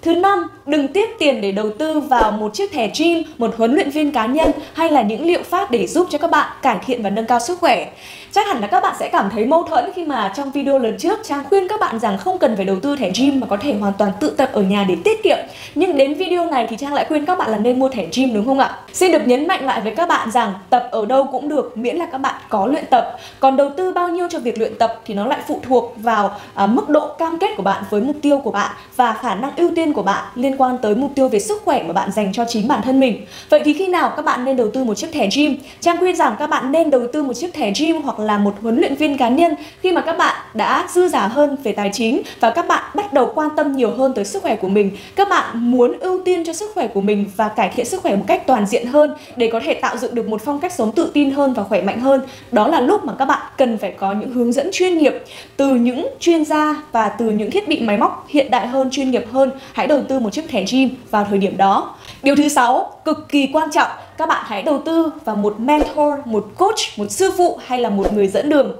Thứ 0.03 0.15
năm, 0.15 0.49
đừng 0.67 0.89
tiếc 0.89 1.19
tiền 1.19 1.41
để 1.41 1.53
đầu 1.53 1.71
tư 1.79 2.01
vào 2.01 2.33
một 2.33 2.55
chiếc 2.55 2.73
thẻ 2.73 2.91
gym, 2.99 3.23
một 3.39 3.55
huấn 3.59 3.75
luyện 3.75 3.91
viên 3.91 4.13
cá 4.13 4.27
nhân 4.27 4.51
hay 4.73 4.91
là 4.91 5.03
những 5.03 5.27
liệu 5.27 5.43
pháp 5.43 5.71
để 5.71 5.87
giúp 5.87 6.07
cho 6.11 6.19
các 6.19 6.31
bạn 6.31 6.53
cải 6.63 6.77
thiện 6.87 7.03
và 7.03 7.11
nâng 7.11 7.27
cao 7.27 7.41
sức 7.41 7.59
khỏe. 7.59 7.91
Chắc 8.33 8.47
hẳn 8.47 8.61
là 8.61 8.67
các 8.67 8.83
bạn 8.83 8.95
sẽ 8.99 9.09
cảm 9.09 9.31
thấy 9.31 9.47
mâu 9.47 9.63
thuẫn 9.63 9.91
khi 9.95 10.05
mà 10.05 10.33
trong 10.37 10.53
video 10.53 10.79
lần 10.79 10.99
trước 10.99 11.21
Trang 11.25 11.45
khuyên 11.49 11.69
các 11.69 11.81
bạn 11.81 11.99
rằng 11.99 12.19
không 12.19 12.39
cần 12.39 12.57
phải 12.57 12.65
đầu 12.65 12.81
tư 12.81 12.97
thẻ 12.97 13.11
gym 13.19 13.41
mà 13.41 13.47
có 13.47 13.57
thể 13.57 13.75
hoàn 13.81 13.93
toàn 13.99 14.13
tự 14.21 14.31
tập 14.31 14.51
ở 14.53 14.63
nhà 14.63 14.85
để 14.89 14.97
tiết 15.05 15.23
kiệm. 15.23 15.39
Nhưng 15.75 15.97
đến 15.97 16.15
video 16.15 16.47
này 16.47 16.67
thì 16.71 16.77
Trang 16.77 16.95
lại 16.95 17.05
khuyên 17.09 17.27
các 17.27 17.39
bạn 17.39 17.51
là 17.51 17.59
nên 17.59 17.79
mua 17.79 17.89
thẻ 17.89 18.07
gym 18.17 18.35
đúng 18.35 18.47
không 18.47 18.59
ạ? 18.59 18.79
Xin 18.93 19.13
được 19.13 19.27
nhấn 19.27 19.47
mạnh 19.47 19.67
lại 19.67 19.81
với 19.81 19.95
các 19.95 20.09
bạn 20.09 20.31
rằng 20.31 20.53
tập 20.71 20.89
ở 20.91 21.07
đâu 21.07 21.29
cũng 21.33 21.49
được 21.49 21.79
miễn 21.79 21.97
là 21.97 22.07
các 22.13 22.19
bạn 22.19 22.35
có 22.49 22.67
luyện 22.67 22.85
tập. 22.91 23.17
Còn 23.41 23.57
đầu 23.57 23.71
tư 23.77 23.93
bao 23.93 24.09
nhiêu 24.09 24.29
cho 24.31 24.39
việc 24.39 24.59
luyện 24.59 24.75
tập 24.79 25.01
thì 25.05 25.15
nó 25.15 25.27
lại 25.27 25.39
phụ 25.49 25.61
thuộc 25.63 25.95
vào 25.97 26.37
à, 26.55 26.67
mức 26.67 26.89
độ 26.89 27.09
cam 27.19 27.39
kết 27.39 27.51
của 27.57 27.63
bạn 27.63 27.83
với 27.91 28.01
mục 28.01 28.17
tiêu 28.23 28.39
của 28.39 28.51
bạn 28.51 28.71
và 28.97 29.13
khả 29.13 29.35
năng 29.35 29.57
ưu 29.57 29.71
tiên 29.77 29.93
của 29.93 30.03
bạn 30.03 30.25
liên 30.35 30.52
quan 30.59 30.79
tới 30.83 30.95
mục 30.95 31.13
tiêu 31.15 31.29
về 31.29 31.39
sức 31.39 31.63
khỏe 31.65 31.83
mà 31.83 31.93
bạn 31.93 32.13
dành 32.13 32.33
cho 32.33 32.45
chính 32.49 32.69
bản 32.69 32.81
thân 32.83 33.01
mình. 33.01 33.27
Vậy 33.51 33.61
thì 33.65 33.73
khi 33.73 33.87
nào 33.87 34.13
các 34.17 34.25
bạn 34.25 34.45
nên 34.45 34.57
đầu 34.57 34.71
tư 34.71 34.85
một 34.85 34.95
chiếc 34.95 35.13
thẻ 35.13 35.29
gym? 35.37 35.57
Trang 35.81 35.97
khuyên 35.99 36.17
rằng 36.17 36.37
các 36.39 36.47
bạn 36.47 36.73
nên 36.73 36.91
đầu 36.91 37.07
tư 37.13 37.23
một 37.23 37.33
chiếc 37.33 37.55
thẻ 37.55 37.73
gym 37.79 38.03
hoặc 38.03 38.19
là 38.19 38.39
một 38.39 38.55
huấn 38.63 38.81
luyện 38.81 38.95
viên 38.95 39.17
cá 39.17 39.29
nhân 39.29 39.55
khi 39.81 39.93
mà 39.93 40.01
các 40.01 40.19
bạn 40.19 40.37
đã 40.55 40.89
dư 40.95 41.09
giả 41.09 41.27
hơn 41.27 41.57
về 41.65 41.73
tài 41.73 41.91
chính 41.93 42.23
và 42.41 42.51
các 42.51 42.69
bạn 42.69 42.85
bắt 42.95 43.13
đầu 43.13 43.33
quan 43.35 43.49
tâm 43.57 43.73
nhiều 43.73 43.91
hơn 43.91 44.13
tới 44.15 44.25
sức 44.25 44.43
khỏe 44.43 44.57
của 44.57 44.69
mình. 44.69 44.91
Các 45.17 45.29
bạn 45.29 45.71
muốn 45.71 45.99
ưu 46.01 46.21
tiên 46.25 46.45
cho 46.45 46.53
sức 46.53 46.71
khỏe 46.75 46.87
của 46.87 47.01
mình 47.01 47.25
và 47.37 47.49
cải 47.49 47.71
thiện 47.77 47.87
sức 47.87 48.03
khỏe 48.03 48.17
một 48.17 48.25
cách 48.27 48.47
toàn 48.47 48.67
diện 48.67 48.87
hơn 48.87 49.15
để 49.37 49.51
có 49.53 49.61
thể 49.65 49.75
tạo 49.75 49.97
dựng 49.97 50.15
được 50.15 50.29
một 50.29 50.43
phong 50.45 50.61
cách 50.61 50.73
sống 50.73 50.93
tự 50.93 51.11
tin 51.15 51.31
hơn 51.31 51.53
và 51.53 51.63
khỏe 51.63 51.83
mạnh 51.83 52.01
hơn. 52.01 52.21
Đó 52.53 52.69
là 52.69 52.81
lúc 52.81 53.05
mà 53.05 53.13
các 53.19 53.25
bạn 53.25 53.43
cần 53.59 53.79
phải 53.79 53.91
có 53.91 54.13
những 54.13 54.33
hướng 54.33 54.53
dẫn 54.53 54.69
chuyên 54.73 54.99
nghiệp 54.99 55.15
từ 55.57 55.75
những 55.75 56.09
chuyên 56.21 56.45
gia 56.45 56.83
và 56.93 57.09
từ 57.09 57.31
những 57.31 57.51
thiết 57.51 57.69
bị 57.69 57.81
máy 57.81 57.99
móc 57.99 58.27
hiện 58.29 58.51
đại 58.51 58.67
hơn, 58.67 58.89
chuyên 58.91 59.11
nghiệp 59.11 59.25
hơn. 59.33 59.51
Hãy 59.73 59.87
đầu 59.87 60.03
tư 60.09 60.19
một 60.19 60.31
chiếc 60.31 60.42
thẻ 60.49 60.65
gym 60.71 60.91
vào 61.11 61.27
thời 61.29 61.39
điểm 61.39 61.57
đó. 61.57 61.95
Điều 62.23 62.37
thứ 62.37 62.49
sáu 62.49 62.93
cực 63.05 63.29
kỳ 63.29 63.51
quan 63.53 63.71
trọng 63.71 63.91
các 64.19 64.29
bạn 64.29 64.45
hãy 64.47 64.63
đầu 64.63 64.83
tư 64.85 65.11
vào 65.25 65.37
một 65.37 65.61
mentor, 65.61 66.15
một 66.25 66.47
coach, 66.59 66.79
một 66.97 67.11
sư 67.11 67.33
phụ 67.37 67.59
hay 67.67 67.81
là 67.81 67.91
một 67.91 68.13
người 68.13 68.29
dẫn 68.29 68.51
đường 68.51 68.73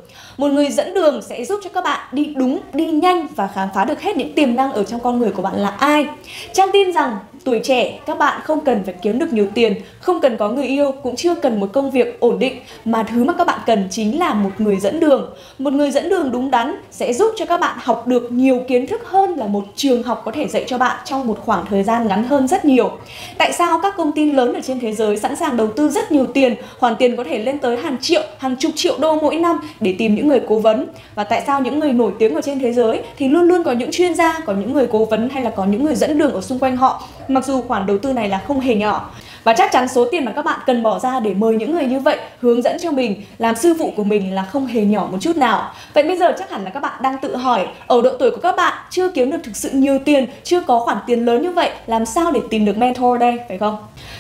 một 0.43 0.53
người 0.53 0.71
dẫn 0.71 0.95
đường 0.95 1.23
sẽ 1.23 1.45
giúp 1.45 1.61
cho 1.65 1.71
các 1.75 1.85
bạn 1.85 2.01
đi 2.13 2.25
đúng, 2.37 2.59
đi 2.73 2.87
nhanh 2.87 3.27
và 3.37 3.49
khám 3.55 3.69
phá 3.75 3.85
được 3.85 4.01
hết 4.01 4.17
những 4.17 4.33
tiềm 4.33 4.55
năng 4.57 4.73
ở 4.73 4.85
trong 4.85 5.01
con 5.01 5.19
người 5.19 5.31
của 5.31 5.43
bạn 5.43 5.57
là 5.57 5.69
ai. 5.69 6.07
Trang 6.53 6.69
tin 6.73 6.93
rằng 6.93 7.17
tuổi 7.45 7.61
trẻ 7.65 7.99
các 8.07 8.19
bạn 8.19 8.41
không 8.45 8.61
cần 8.61 8.83
phải 8.85 8.95
kiếm 9.03 9.19
được 9.19 9.33
nhiều 9.33 9.47
tiền, 9.55 9.75
không 10.01 10.21
cần 10.21 10.37
có 10.37 10.49
người 10.49 10.67
yêu, 10.67 10.93
cũng 11.03 11.17
chưa 11.17 11.35
cần 11.35 11.61
một 11.61 11.73
công 11.73 11.91
việc 11.91 12.21
ổn 12.21 12.39
định 12.39 12.57
mà 12.85 13.03
thứ 13.03 13.25
mà 13.25 13.33
các 13.33 13.47
bạn 13.47 13.59
cần 13.67 13.89
chính 13.91 14.19
là 14.19 14.35
một 14.35 14.51
người 14.59 14.77
dẫn 14.77 15.01
đường. 15.01 15.31
Một 15.59 15.73
người 15.73 15.91
dẫn 15.91 16.09
đường 16.09 16.31
đúng 16.33 16.51
đắn 16.51 16.77
sẽ 16.91 17.13
giúp 17.13 17.33
cho 17.37 17.45
các 17.45 17.61
bạn 17.61 17.79
học 17.83 18.07
được 18.07 18.33
nhiều 18.33 18.61
kiến 18.69 18.87
thức 18.87 19.01
hơn 19.05 19.35
là 19.35 19.47
một 19.47 19.65
trường 19.77 20.03
học 20.03 20.23
có 20.25 20.31
thể 20.31 20.49
dạy 20.49 20.65
cho 20.67 20.79
bạn 20.79 20.97
trong 21.05 21.27
một 21.27 21.39
khoảng 21.45 21.67
thời 21.67 21.83
gian 21.83 22.07
ngắn 22.07 22.25
hơn 22.25 22.49
rất 22.49 22.65
nhiều. 22.65 22.91
Tại 23.39 23.53
sao 23.53 23.81
các 23.83 23.97
công 23.97 24.13
ty 24.13 24.33
lớn 24.33 24.55
ở 24.55 24.61
trên 24.61 24.81
thế 24.81 24.93
giới 24.93 25.17
sẵn 25.17 25.37
sàng 25.37 25.57
đầu 25.57 25.69
tư 25.77 25.89
rất 25.89 26.13
nhiều 26.13 26.27
tiền, 26.27 26.55
khoản 26.79 26.97
tiền 26.97 27.17
có 27.17 27.25
thể 27.25 27.39
lên 27.39 27.59
tới 27.59 27.77
hàng 27.77 27.97
triệu, 28.01 28.23
hàng 28.39 28.57
chục 28.57 28.73
triệu 28.75 28.99
đô 28.99 29.15
mỗi 29.15 29.37
năm 29.37 29.61
để 29.81 29.95
tìm 29.99 30.15
những 30.15 30.29
người 30.29 30.32
cố 30.49 30.59
vấn? 30.59 30.87
Và 31.15 31.25
tại 31.25 31.43
sao 31.47 31.61
những 31.61 31.81
người 31.81 31.93
nổi 31.93 32.13
tiếng 32.19 32.35
ở 32.35 32.41
trên 32.41 32.59
thế 32.59 32.73
giới 32.73 33.03
thì 33.17 33.29
luôn 33.29 33.43
luôn 33.43 33.63
có 33.63 33.73
những 33.73 33.91
chuyên 33.91 34.15
gia, 34.15 34.41
có 34.47 34.53
những 34.53 34.73
người 34.73 34.87
cố 34.87 35.05
vấn 35.05 35.29
hay 35.29 35.43
là 35.43 35.51
có 35.51 35.65
những 35.65 35.85
người 35.85 35.95
dẫn 35.95 36.19
đường 36.19 36.33
ở 36.33 36.41
xung 36.41 36.59
quanh 36.59 36.77
họ 36.77 37.03
mặc 37.29 37.45
dù 37.45 37.63
khoản 37.63 37.87
đầu 37.87 37.99
tư 37.99 38.13
này 38.13 38.29
là 38.29 38.41
không 38.47 38.61
hề 38.61 38.75
nhỏ 38.75 39.11
và 39.45 39.53
chắc 39.53 39.73
chắn 39.73 39.89
số 39.89 40.05
tiền 40.11 40.25
mà 40.25 40.33
các 40.33 40.45
bạn 40.45 40.61
cần 40.67 40.83
bỏ 40.83 40.99
ra 40.99 41.21
để 41.21 41.35
mời 41.35 41.55
những 41.55 41.75
người 41.75 41.85
như 41.85 42.01
vậy 42.01 42.19
hướng 42.41 42.63
dẫn 42.63 42.77
cho 42.83 42.91
mình, 42.91 43.23
làm 43.39 43.57
sư 43.57 43.75
phụ 43.79 43.93
của 43.97 44.05
mình 44.05 44.35
là 44.35 44.43
không 44.45 44.67
hề 44.67 44.81
nhỏ 44.85 45.09
một 45.13 45.19
chút 45.21 45.37
nào. 45.37 45.73
Vậy 45.95 46.03
bây 46.03 46.19
giờ 46.19 46.35
chắc 46.39 46.51
hẳn 46.51 46.65
là 46.65 46.71
các 46.71 46.81
bạn 46.81 47.03
đang 47.03 47.19
tự 47.19 47.37
hỏi, 47.37 47.69
ở 47.87 48.03
độ 48.03 48.11
tuổi 48.19 48.31
của 48.31 48.41
các 48.43 48.57
bạn 48.57 48.73
chưa 48.91 49.09
kiếm 49.09 49.31
được 49.31 49.39
thực 49.45 49.57
sự 49.57 49.71
nhiều 49.73 49.99
tiền, 50.05 50.27
chưa 50.43 50.61
có 50.61 50.81
khoản 50.81 50.99
tiền 51.07 51.25
lớn 51.25 51.43
như 51.43 51.53
vậy, 51.53 51.71
làm 51.87 52.07
sao 52.07 52.33
để 52.33 52.41
tìm 52.51 52.65
được 52.65 52.77
mentor 52.77 53.21
đây, 53.21 53.39
phải 53.49 53.59
không? 53.59 53.77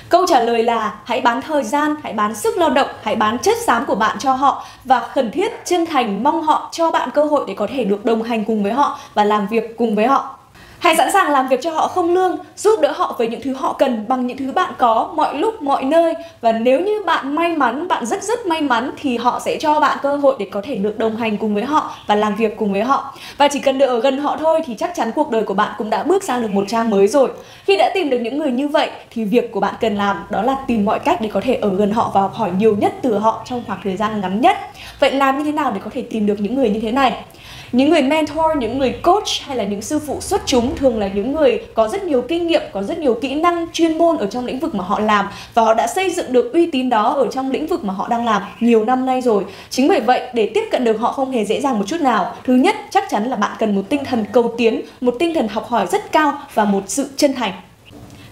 Câu 0.09 0.27
trả 0.27 0.41
lời 0.41 0.63
là 0.63 0.95
hãy 1.05 1.21
bán 1.21 1.43
thời 1.43 1.63
gian, 1.63 1.95
hãy 2.03 2.13
bán 2.13 2.35
sức 2.35 2.59
lao 2.59 2.71
động, 2.71 2.89
hãy 3.03 3.17
bán 3.17 3.39
chất 3.39 3.57
xám 3.67 3.87
của 3.87 3.95
bạn 3.95 4.17
cho 4.19 4.33
họ 4.33 4.67
và 4.85 5.01
khẩn 5.01 5.31
thiết 5.31 5.53
chân 5.65 5.87
thành 5.87 6.23
mong 6.23 6.43
họ 6.43 6.69
cho 6.73 6.91
bạn 6.91 7.11
cơ 7.15 7.25
hội 7.25 7.45
để 7.49 7.55
có 7.55 7.67
thể 7.67 7.85
được 7.85 8.05
đồng 8.05 8.23
hành 8.23 8.45
cùng 8.45 8.63
với 8.63 8.73
họ 8.73 8.99
và 9.15 9.25
làm 9.25 9.47
việc 9.47 9.77
cùng 9.79 9.95
với 9.95 10.07
họ. 10.07 10.39
Hãy 10.83 10.97
sẵn 10.97 11.13
sàng 11.13 11.31
làm 11.31 11.49
việc 11.49 11.61
cho 11.63 11.71
họ 11.71 11.89
không 11.89 12.15
lương, 12.15 12.37
giúp 12.57 12.81
đỡ 12.81 12.93
họ 12.93 13.15
với 13.19 13.29
những 13.29 13.41
thứ 13.43 13.55
họ 13.55 13.73
cần 13.73 14.05
bằng 14.09 14.27
những 14.27 14.37
thứ 14.37 14.53
bạn 14.53 14.73
có 14.79 15.13
mọi 15.15 15.39
lúc 15.39 15.63
mọi 15.63 15.85
nơi 15.85 16.15
và 16.41 16.53
nếu 16.53 16.81
như 16.81 17.03
bạn 17.07 17.35
may 17.35 17.57
mắn, 17.57 17.89
bạn 17.89 18.07
rất 18.07 18.23
rất 18.23 18.47
may 18.47 18.61
mắn 18.61 18.91
thì 19.01 19.17
họ 19.17 19.41
sẽ 19.45 19.57
cho 19.61 19.81
bạn 19.81 19.99
cơ 20.03 20.17
hội 20.17 20.37
để 20.39 20.47
có 20.51 20.61
thể 20.65 20.75
được 20.75 20.99
đồng 20.99 21.17
hành 21.17 21.37
cùng 21.37 21.55
với 21.55 21.65
họ 21.65 21.91
và 22.07 22.15
làm 22.15 22.37
việc 22.37 22.57
cùng 22.57 22.73
với 22.73 22.83
họ. 22.83 23.15
Và 23.37 23.49
chỉ 23.49 23.59
cần 23.61 23.79
được 23.79 23.87
ở 23.87 24.01
gần 24.01 24.19
họ 24.19 24.37
thôi 24.41 24.61
thì 24.67 24.75
chắc 24.75 24.93
chắn 24.95 25.11
cuộc 25.15 25.31
đời 25.31 25.43
của 25.43 25.55
bạn 25.55 25.73
cũng 25.79 25.91
đã 25.91 26.03
bước 26.03 26.25
sang 26.25 26.43
được 26.43 26.51
một 26.51 26.65
trang 26.69 26.91
mới 26.91 27.09
rồi. 27.09 27.31
Khi 27.65 27.77
đã 27.77 27.91
tìm 27.95 28.11
được 28.11 28.19
những 28.19 28.39
người 28.39 28.51
như 28.51 28.69
vậy 28.69 28.91
thì 29.11 29.25
việc 29.25 29.53
của 29.53 29.61
bạn 29.61 29.75
cần 29.81 29.97
làm 29.97 30.17
đó 30.31 30.43
là 30.43 30.57
tìm 30.67 30.85
mọi 30.85 30.99
cách 30.99 31.21
để 31.21 31.29
có 31.33 31.41
thể 31.41 31.55
ở 31.55 31.77
gần 31.77 31.91
họ 31.91 32.11
và 32.15 32.21
học 32.21 32.35
hỏi 32.35 32.51
nhiều 32.59 32.77
nhất 32.77 32.95
từ 33.03 33.19
họ 33.19 33.43
trong 33.45 33.63
khoảng 33.67 33.81
thời 33.85 33.97
gian 33.97 34.21
ngắn 34.21 34.41
nhất. 34.41 34.57
Vậy 35.01 35.11
làm 35.11 35.39
như 35.39 35.45
thế 35.45 35.53
nào 35.53 35.73
để 35.75 35.81
có 35.85 35.91
thể 35.95 36.03
tìm 36.11 36.27
được 36.27 36.37
những 36.41 36.55
người 36.55 36.71
như 36.71 36.81
thế 36.81 36.93
này? 36.93 37.25
Những 37.73 37.91
người 37.91 38.03
mentor, 38.03 38.57
những 38.59 38.79
người 38.79 38.91
coach 39.03 39.29
hay 39.47 39.57
là 39.57 39.65
những 39.65 39.83
sư 39.83 39.99
phụ 40.07 40.21
xuất 40.21 40.43
chúng 40.47 40.77
thường 40.77 40.99
là 40.99 41.09
những 41.15 41.33
người 41.33 41.61
có 41.75 41.89
rất 41.89 42.05
nhiều 42.05 42.23
kinh 42.23 42.47
nghiệm, 42.47 42.63
có 42.73 42.83
rất 42.83 42.99
nhiều 42.99 43.19
kỹ 43.23 43.35
năng 43.35 43.67
chuyên 43.73 43.99
môn 43.99 44.17
ở 44.17 44.27
trong 44.27 44.47
lĩnh 44.47 44.59
vực 44.59 44.75
mà 44.75 44.85
họ 44.85 45.01
làm 45.01 45.29
và 45.55 45.63
họ 45.63 45.75
đã 45.75 45.87
xây 45.87 46.11
dựng 46.11 46.33
được 46.33 46.53
uy 46.53 46.67
tín 46.67 46.91
đó 46.91 47.15
ở 47.15 47.27
trong 47.27 47.51
lĩnh 47.51 47.67
vực 47.67 47.85
mà 47.85 47.95
họ 47.95 48.09
đang 48.09 48.25
làm 48.25 48.43
nhiều 48.61 48.85
năm 48.85 49.07
nay 49.07 49.21
rồi. 49.21 49.45
Chính 49.71 49.89
bởi 49.89 50.01
vậy, 50.01 50.23
để 50.35 50.51
tiếp 50.55 50.65
cận 50.71 50.85
được 50.85 51.01
họ 51.01 51.13
không 51.13 51.31
hề 51.31 51.45
dễ 51.45 51.61
dàng 51.61 51.79
một 51.79 51.85
chút 51.87 52.01
nào. 52.01 52.35
Thứ 52.45 52.55
nhất, 52.55 52.77
chắc 52.91 53.05
chắn 53.11 53.25
là 53.31 53.37
bạn 53.37 53.57
cần 53.59 53.75
một 53.75 53.83
tinh 53.89 54.05
thần 54.05 54.25
cầu 54.33 54.55
tiến, 54.59 54.81
một 55.01 55.15
tinh 55.19 55.35
thần 55.35 55.49
học 55.49 55.69
hỏi 55.69 55.87
rất 55.87 56.13
cao 56.13 56.39
và 56.55 56.65
một 56.65 56.83
sự 56.87 57.09
chân 57.17 57.35
thành. 57.35 57.53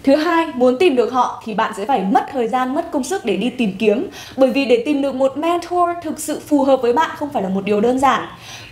Thứ 0.05 0.17
hai, 0.17 0.47
muốn 0.55 0.79
tìm 0.79 0.97
được 0.97 1.13
họ 1.13 1.43
thì 1.45 1.55
bạn 1.55 1.73
sẽ 1.77 1.85
phải 1.85 2.03
mất 2.03 2.27
thời 2.33 2.49
gian, 2.49 2.75
mất 2.75 2.91
công 2.91 3.05
sức 3.05 3.25
để 3.25 3.37
đi 3.37 3.51
tìm 3.51 3.73
kiếm. 3.79 4.07
Bởi 4.37 4.51
vì 4.51 4.65
để 4.65 4.83
tìm 4.87 5.03
được 5.03 5.15
một 5.15 5.37
mentor 5.37 5.91
thực 6.03 6.21
sự 6.21 6.41
phù 6.49 6.65
hợp 6.65 6.83
với 6.83 6.93
bạn 6.93 7.11
không 7.17 7.29
phải 7.33 7.43
là 7.43 7.49
một 7.49 7.65
điều 7.65 7.81
đơn 7.81 7.99
giản. 7.99 8.23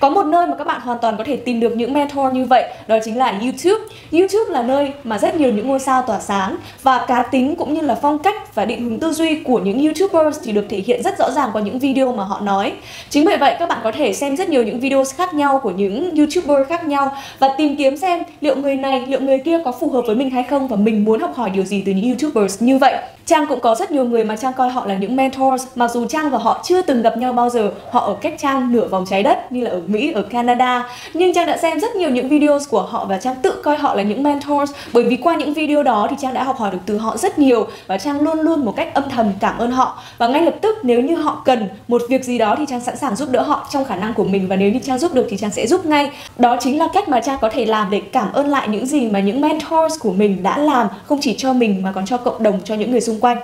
Có 0.00 0.10
một 0.10 0.26
nơi 0.26 0.46
mà 0.46 0.56
các 0.56 0.66
bạn 0.66 0.80
hoàn 0.80 0.98
toàn 0.98 1.16
có 1.16 1.24
thể 1.24 1.36
tìm 1.36 1.60
được 1.60 1.76
những 1.76 1.92
mentor 1.92 2.32
như 2.32 2.44
vậy, 2.44 2.64
đó 2.86 2.96
chính 3.04 3.18
là 3.18 3.40
YouTube. 3.42 3.84
YouTube 4.12 4.52
là 4.52 4.62
nơi 4.62 4.92
mà 5.04 5.18
rất 5.18 5.34
nhiều 5.34 5.52
những 5.52 5.68
ngôi 5.68 5.78
sao 5.78 6.02
tỏa 6.02 6.20
sáng 6.20 6.56
và 6.82 7.04
cá 7.08 7.22
tính 7.22 7.56
cũng 7.56 7.74
như 7.74 7.80
là 7.80 7.94
phong 7.94 8.18
cách 8.18 8.54
và 8.54 8.64
định 8.64 8.84
hướng 8.84 8.98
tư 8.98 9.12
duy 9.12 9.34
của 9.34 9.58
những 9.58 9.84
YouTubers 9.84 10.38
thì 10.44 10.52
được 10.52 10.66
thể 10.68 10.82
hiện 10.86 11.02
rất 11.02 11.18
rõ 11.18 11.30
ràng 11.30 11.50
qua 11.52 11.62
những 11.62 11.78
video 11.78 12.12
mà 12.12 12.24
họ 12.24 12.40
nói. 12.40 12.72
Chính 13.10 13.24
bởi 13.24 13.36
vậy 13.36 13.56
các 13.58 13.68
bạn 13.68 13.78
có 13.84 13.92
thể 13.92 14.12
xem 14.12 14.36
rất 14.36 14.48
nhiều 14.48 14.62
những 14.62 14.80
video 14.80 15.04
khác 15.16 15.34
nhau 15.34 15.60
của 15.62 15.70
những 15.70 16.16
YouTuber 16.16 16.68
khác 16.68 16.84
nhau 16.84 17.16
và 17.38 17.54
tìm 17.58 17.76
kiếm 17.76 17.96
xem 17.96 18.22
liệu 18.40 18.56
người 18.56 18.76
này, 18.76 19.04
liệu 19.06 19.20
người 19.20 19.38
kia 19.38 19.58
có 19.64 19.72
phù 19.72 19.90
hợp 19.90 20.02
với 20.06 20.16
mình 20.16 20.30
hay 20.30 20.42
không 20.42 20.68
và 20.68 20.76
mình 20.76 21.04
muốn 21.04 21.17
học 21.20 21.32
hỏi 21.36 21.50
điều 21.50 21.64
gì 21.64 21.82
từ 21.86 21.92
những 21.92 22.04
YouTubers 22.04 22.62
như 22.62 22.78
vậy. 22.78 22.94
Trang 23.28 23.46
cũng 23.46 23.60
có 23.60 23.74
rất 23.74 23.90
nhiều 23.90 24.04
người 24.04 24.24
mà 24.24 24.36
Trang 24.36 24.52
coi 24.52 24.68
họ 24.68 24.86
là 24.86 24.94
những 24.94 25.16
mentors. 25.16 25.66
Mặc 25.74 25.90
dù 25.90 26.06
Trang 26.06 26.30
và 26.30 26.38
họ 26.38 26.60
chưa 26.64 26.82
từng 26.82 27.02
gặp 27.02 27.16
nhau 27.16 27.32
bao 27.32 27.50
giờ 27.50 27.70
Họ 27.90 28.00
ở 28.00 28.16
cách 28.20 28.34
Trang 28.38 28.72
nửa 28.72 28.88
vòng 28.88 29.04
trái 29.10 29.22
đất 29.22 29.52
như 29.52 29.64
là 29.64 29.70
ở 29.70 29.80
Mỹ, 29.86 30.12
ở 30.12 30.22
Canada. 30.22 30.88
Nhưng 31.14 31.34
Trang 31.34 31.46
đã 31.46 31.56
xem 31.56 31.80
rất 31.80 31.96
nhiều 31.96 32.10
những 32.10 32.28
videos 32.28 32.68
của 32.68 32.82
họ 32.82 33.04
và 33.04 33.18
Trang 33.18 33.34
tự 33.42 33.62
coi 33.64 33.78
họ 33.78 33.94
là 33.94 34.02
những 34.02 34.22
mentors. 34.22 34.72
Bởi 34.92 35.04
vì 35.04 35.16
qua 35.16 35.36
những 35.36 35.54
video 35.54 35.82
đó 35.82 36.06
thì 36.10 36.16
Trang 36.20 36.34
đã 36.34 36.44
học 36.44 36.56
hỏi 36.56 36.70
được 36.70 36.78
từ 36.86 36.98
họ 36.98 37.16
rất 37.16 37.38
nhiều 37.38 37.66
Và 37.86 37.98
Trang 37.98 38.20
luôn 38.20 38.40
luôn 38.40 38.64
một 38.64 38.76
cách 38.76 38.94
âm 38.94 39.04
thầm 39.10 39.32
cảm 39.40 39.58
ơn 39.58 39.70
họ. 39.70 40.02
Và 40.18 40.28
ngay 40.28 40.42
lập 40.42 40.54
tức 40.60 40.76
nếu 40.82 41.00
như 41.00 41.16
họ 41.16 41.42
cần 41.44 41.68
một 41.88 42.02
việc 42.08 42.24
gì 42.24 42.38
đó 42.38 42.54
thì 42.58 42.64
Trang 42.68 42.80
sẵn 42.80 42.96
sàng 42.96 43.16
giúp 43.16 43.28
đỡ 43.30 43.42
họ 43.42 43.66
trong 43.70 43.84
khả 43.84 43.96
năng 43.96 44.14
của 44.14 44.24
mình. 44.24 44.48
Và 44.48 44.56
nếu 44.56 44.72
như 44.72 44.78
Trang 44.84 44.98
giúp 44.98 45.14
được 45.14 45.26
thì 45.30 45.36
Trang 45.36 45.50
sẽ 45.50 45.66
giúp 45.66 45.86
ngay. 45.86 46.10
Đó 46.38 46.56
chính 46.60 46.78
là 46.78 46.88
cách 46.94 47.08
mà 47.08 47.20
Trang 47.20 47.38
có 47.40 47.48
thể 47.48 47.66
làm 47.66 47.90
để 47.90 48.02
cảm 48.12 48.32
ơn 48.32 48.48
lại 48.48 48.68
những 48.68 48.86
gì 48.86 49.08
mà 49.08 49.20
những 49.20 49.40
mentors 49.40 50.00
của 50.00 50.12
mình 50.12 50.42
đã 50.42 50.58
làm 50.58 50.86
Không 51.06 51.18
chỉ 51.20 51.34
cho 51.38 51.52
mình 51.52 51.82
mà 51.82 51.92
còn 51.94 52.06
cho 52.06 52.16
cộng 52.16 52.42
đồng, 52.42 52.60
cho 52.64 52.74
những 52.74 52.90
người 52.90 53.00
xung 53.00 53.17
xung 53.18 53.24
quanh 53.24 53.38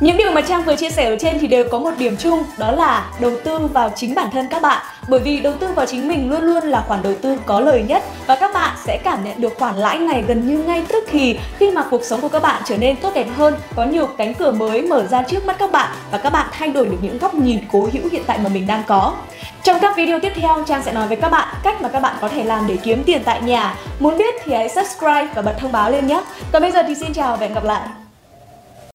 những 0.00 0.16
điều 0.16 0.32
mà 0.32 0.40
Trang 0.40 0.64
vừa 0.64 0.76
chia 0.76 0.90
sẻ 0.90 1.04
ở 1.04 1.16
trên 1.20 1.38
thì 1.40 1.46
đều 1.46 1.64
có 1.70 1.78
một 1.78 1.90
điểm 1.98 2.16
chung 2.16 2.42
đó 2.58 2.72
là 2.72 3.10
đầu 3.20 3.32
tư 3.44 3.58
vào 3.58 3.92
chính 3.96 4.14
bản 4.14 4.30
thân 4.32 4.46
các 4.50 4.62
bạn 4.62 4.82
bởi 5.08 5.20
vì 5.20 5.40
đầu 5.40 5.52
tư 5.60 5.66
vào 5.74 5.86
chính 5.86 6.08
mình 6.08 6.30
luôn 6.30 6.42
luôn 6.42 6.64
là 6.64 6.84
khoản 6.88 7.02
đầu 7.02 7.14
tư 7.22 7.36
có 7.46 7.60
lời 7.60 7.84
nhất 7.88 8.02
và 8.26 8.36
các 8.36 8.50
bạn 8.54 8.76
sẽ 8.84 8.98
cảm 9.04 9.24
nhận 9.24 9.40
được 9.40 9.58
khoản 9.58 9.76
lãi 9.76 9.98
này 9.98 10.24
gần 10.28 10.48
như 10.48 10.58
ngay 10.62 10.84
tức 10.88 11.04
thì 11.10 11.38
khi 11.58 11.70
mà 11.70 11.84
cuộc 11.90 12.04
sống 12.04 12.20
của 12.20 12.28
các 12.28 12.42
bạn 12.42 12.62
trở 12.64 12.76
nên 12.76 12.96
tốt 12.96 13.12
đẹp 13.14 13.26
hơn, 13.36 13.54
có 13.76 13.84
nhiều 13.84 14.06
cánh 14.18 14.34
cửa 14.34 14.50
mới 14.50 14.82
mở 14.82 15.06
ra 15.06 15.22
trước 15.22 15.46
mắt 15.46 15.56
các 15.58 15.72
bạn 15.72 15.90
và 16.10 16.18
các 16.18 16.30
bạn 16.30 16.46
thay 16.52 16.68
đổi 16.68 16.86
được 16.86 16.98
những 17.02 17.18
góc 17.18 17.34
nhìn 17.34 17.58
cố 17.72 17.88
hữu 17.92 18.02
hiện 18.12 18.22
tại 18.26 18.38
mà 18.42 18.48
mình 18.48 18.66
đang 18.66 18.82
có. 18.86 19.14
Trong 19.62 19.80
các 19.80 19.96
video 19.96 20.20
tiếp 20.20 20.32
theo, 20.34 20.64
Trang 20.66 20.82
sẽ 20.82 20.92
nói 20.92 21.08
với 21.08 21.16
các 21.16 21.28
bạn 21.28 21.48
cách 21.62 21.82
mà 21.82 21.88
các 21.88 22.00
bạn 22.00 22.16
có 22.20 22.28
thể 22.28 22.44
làm 22.44 22.66
để 22.66 22.76
kiếm 22.82 23.02
tiền 23.06 23.22
tại 23.24 23.42
nhà. 23.42 23.74
Muốn 23.98 24.18
biết 24.18 24.34
thì 24.44 24.54
hãy 24.54 24.68
subscribe 24.68 25.28
và 25.34 25.42
bật 25.42 25.54
thông 25.58 25.72
báo 25.72 25.90
lên 25.90 26.06
nhé. 26.06 26.22
Còn 26.52 26.62
bây 26.62 26.72
giờ 26.72 26.82
thì 26.82 26.94
xin 26.94 27.12
chào 27.12 27.36
và 27.36 27.46
hẹn 27.46 27.54
gặp 27.54 27.64
lại. 27.64 27.80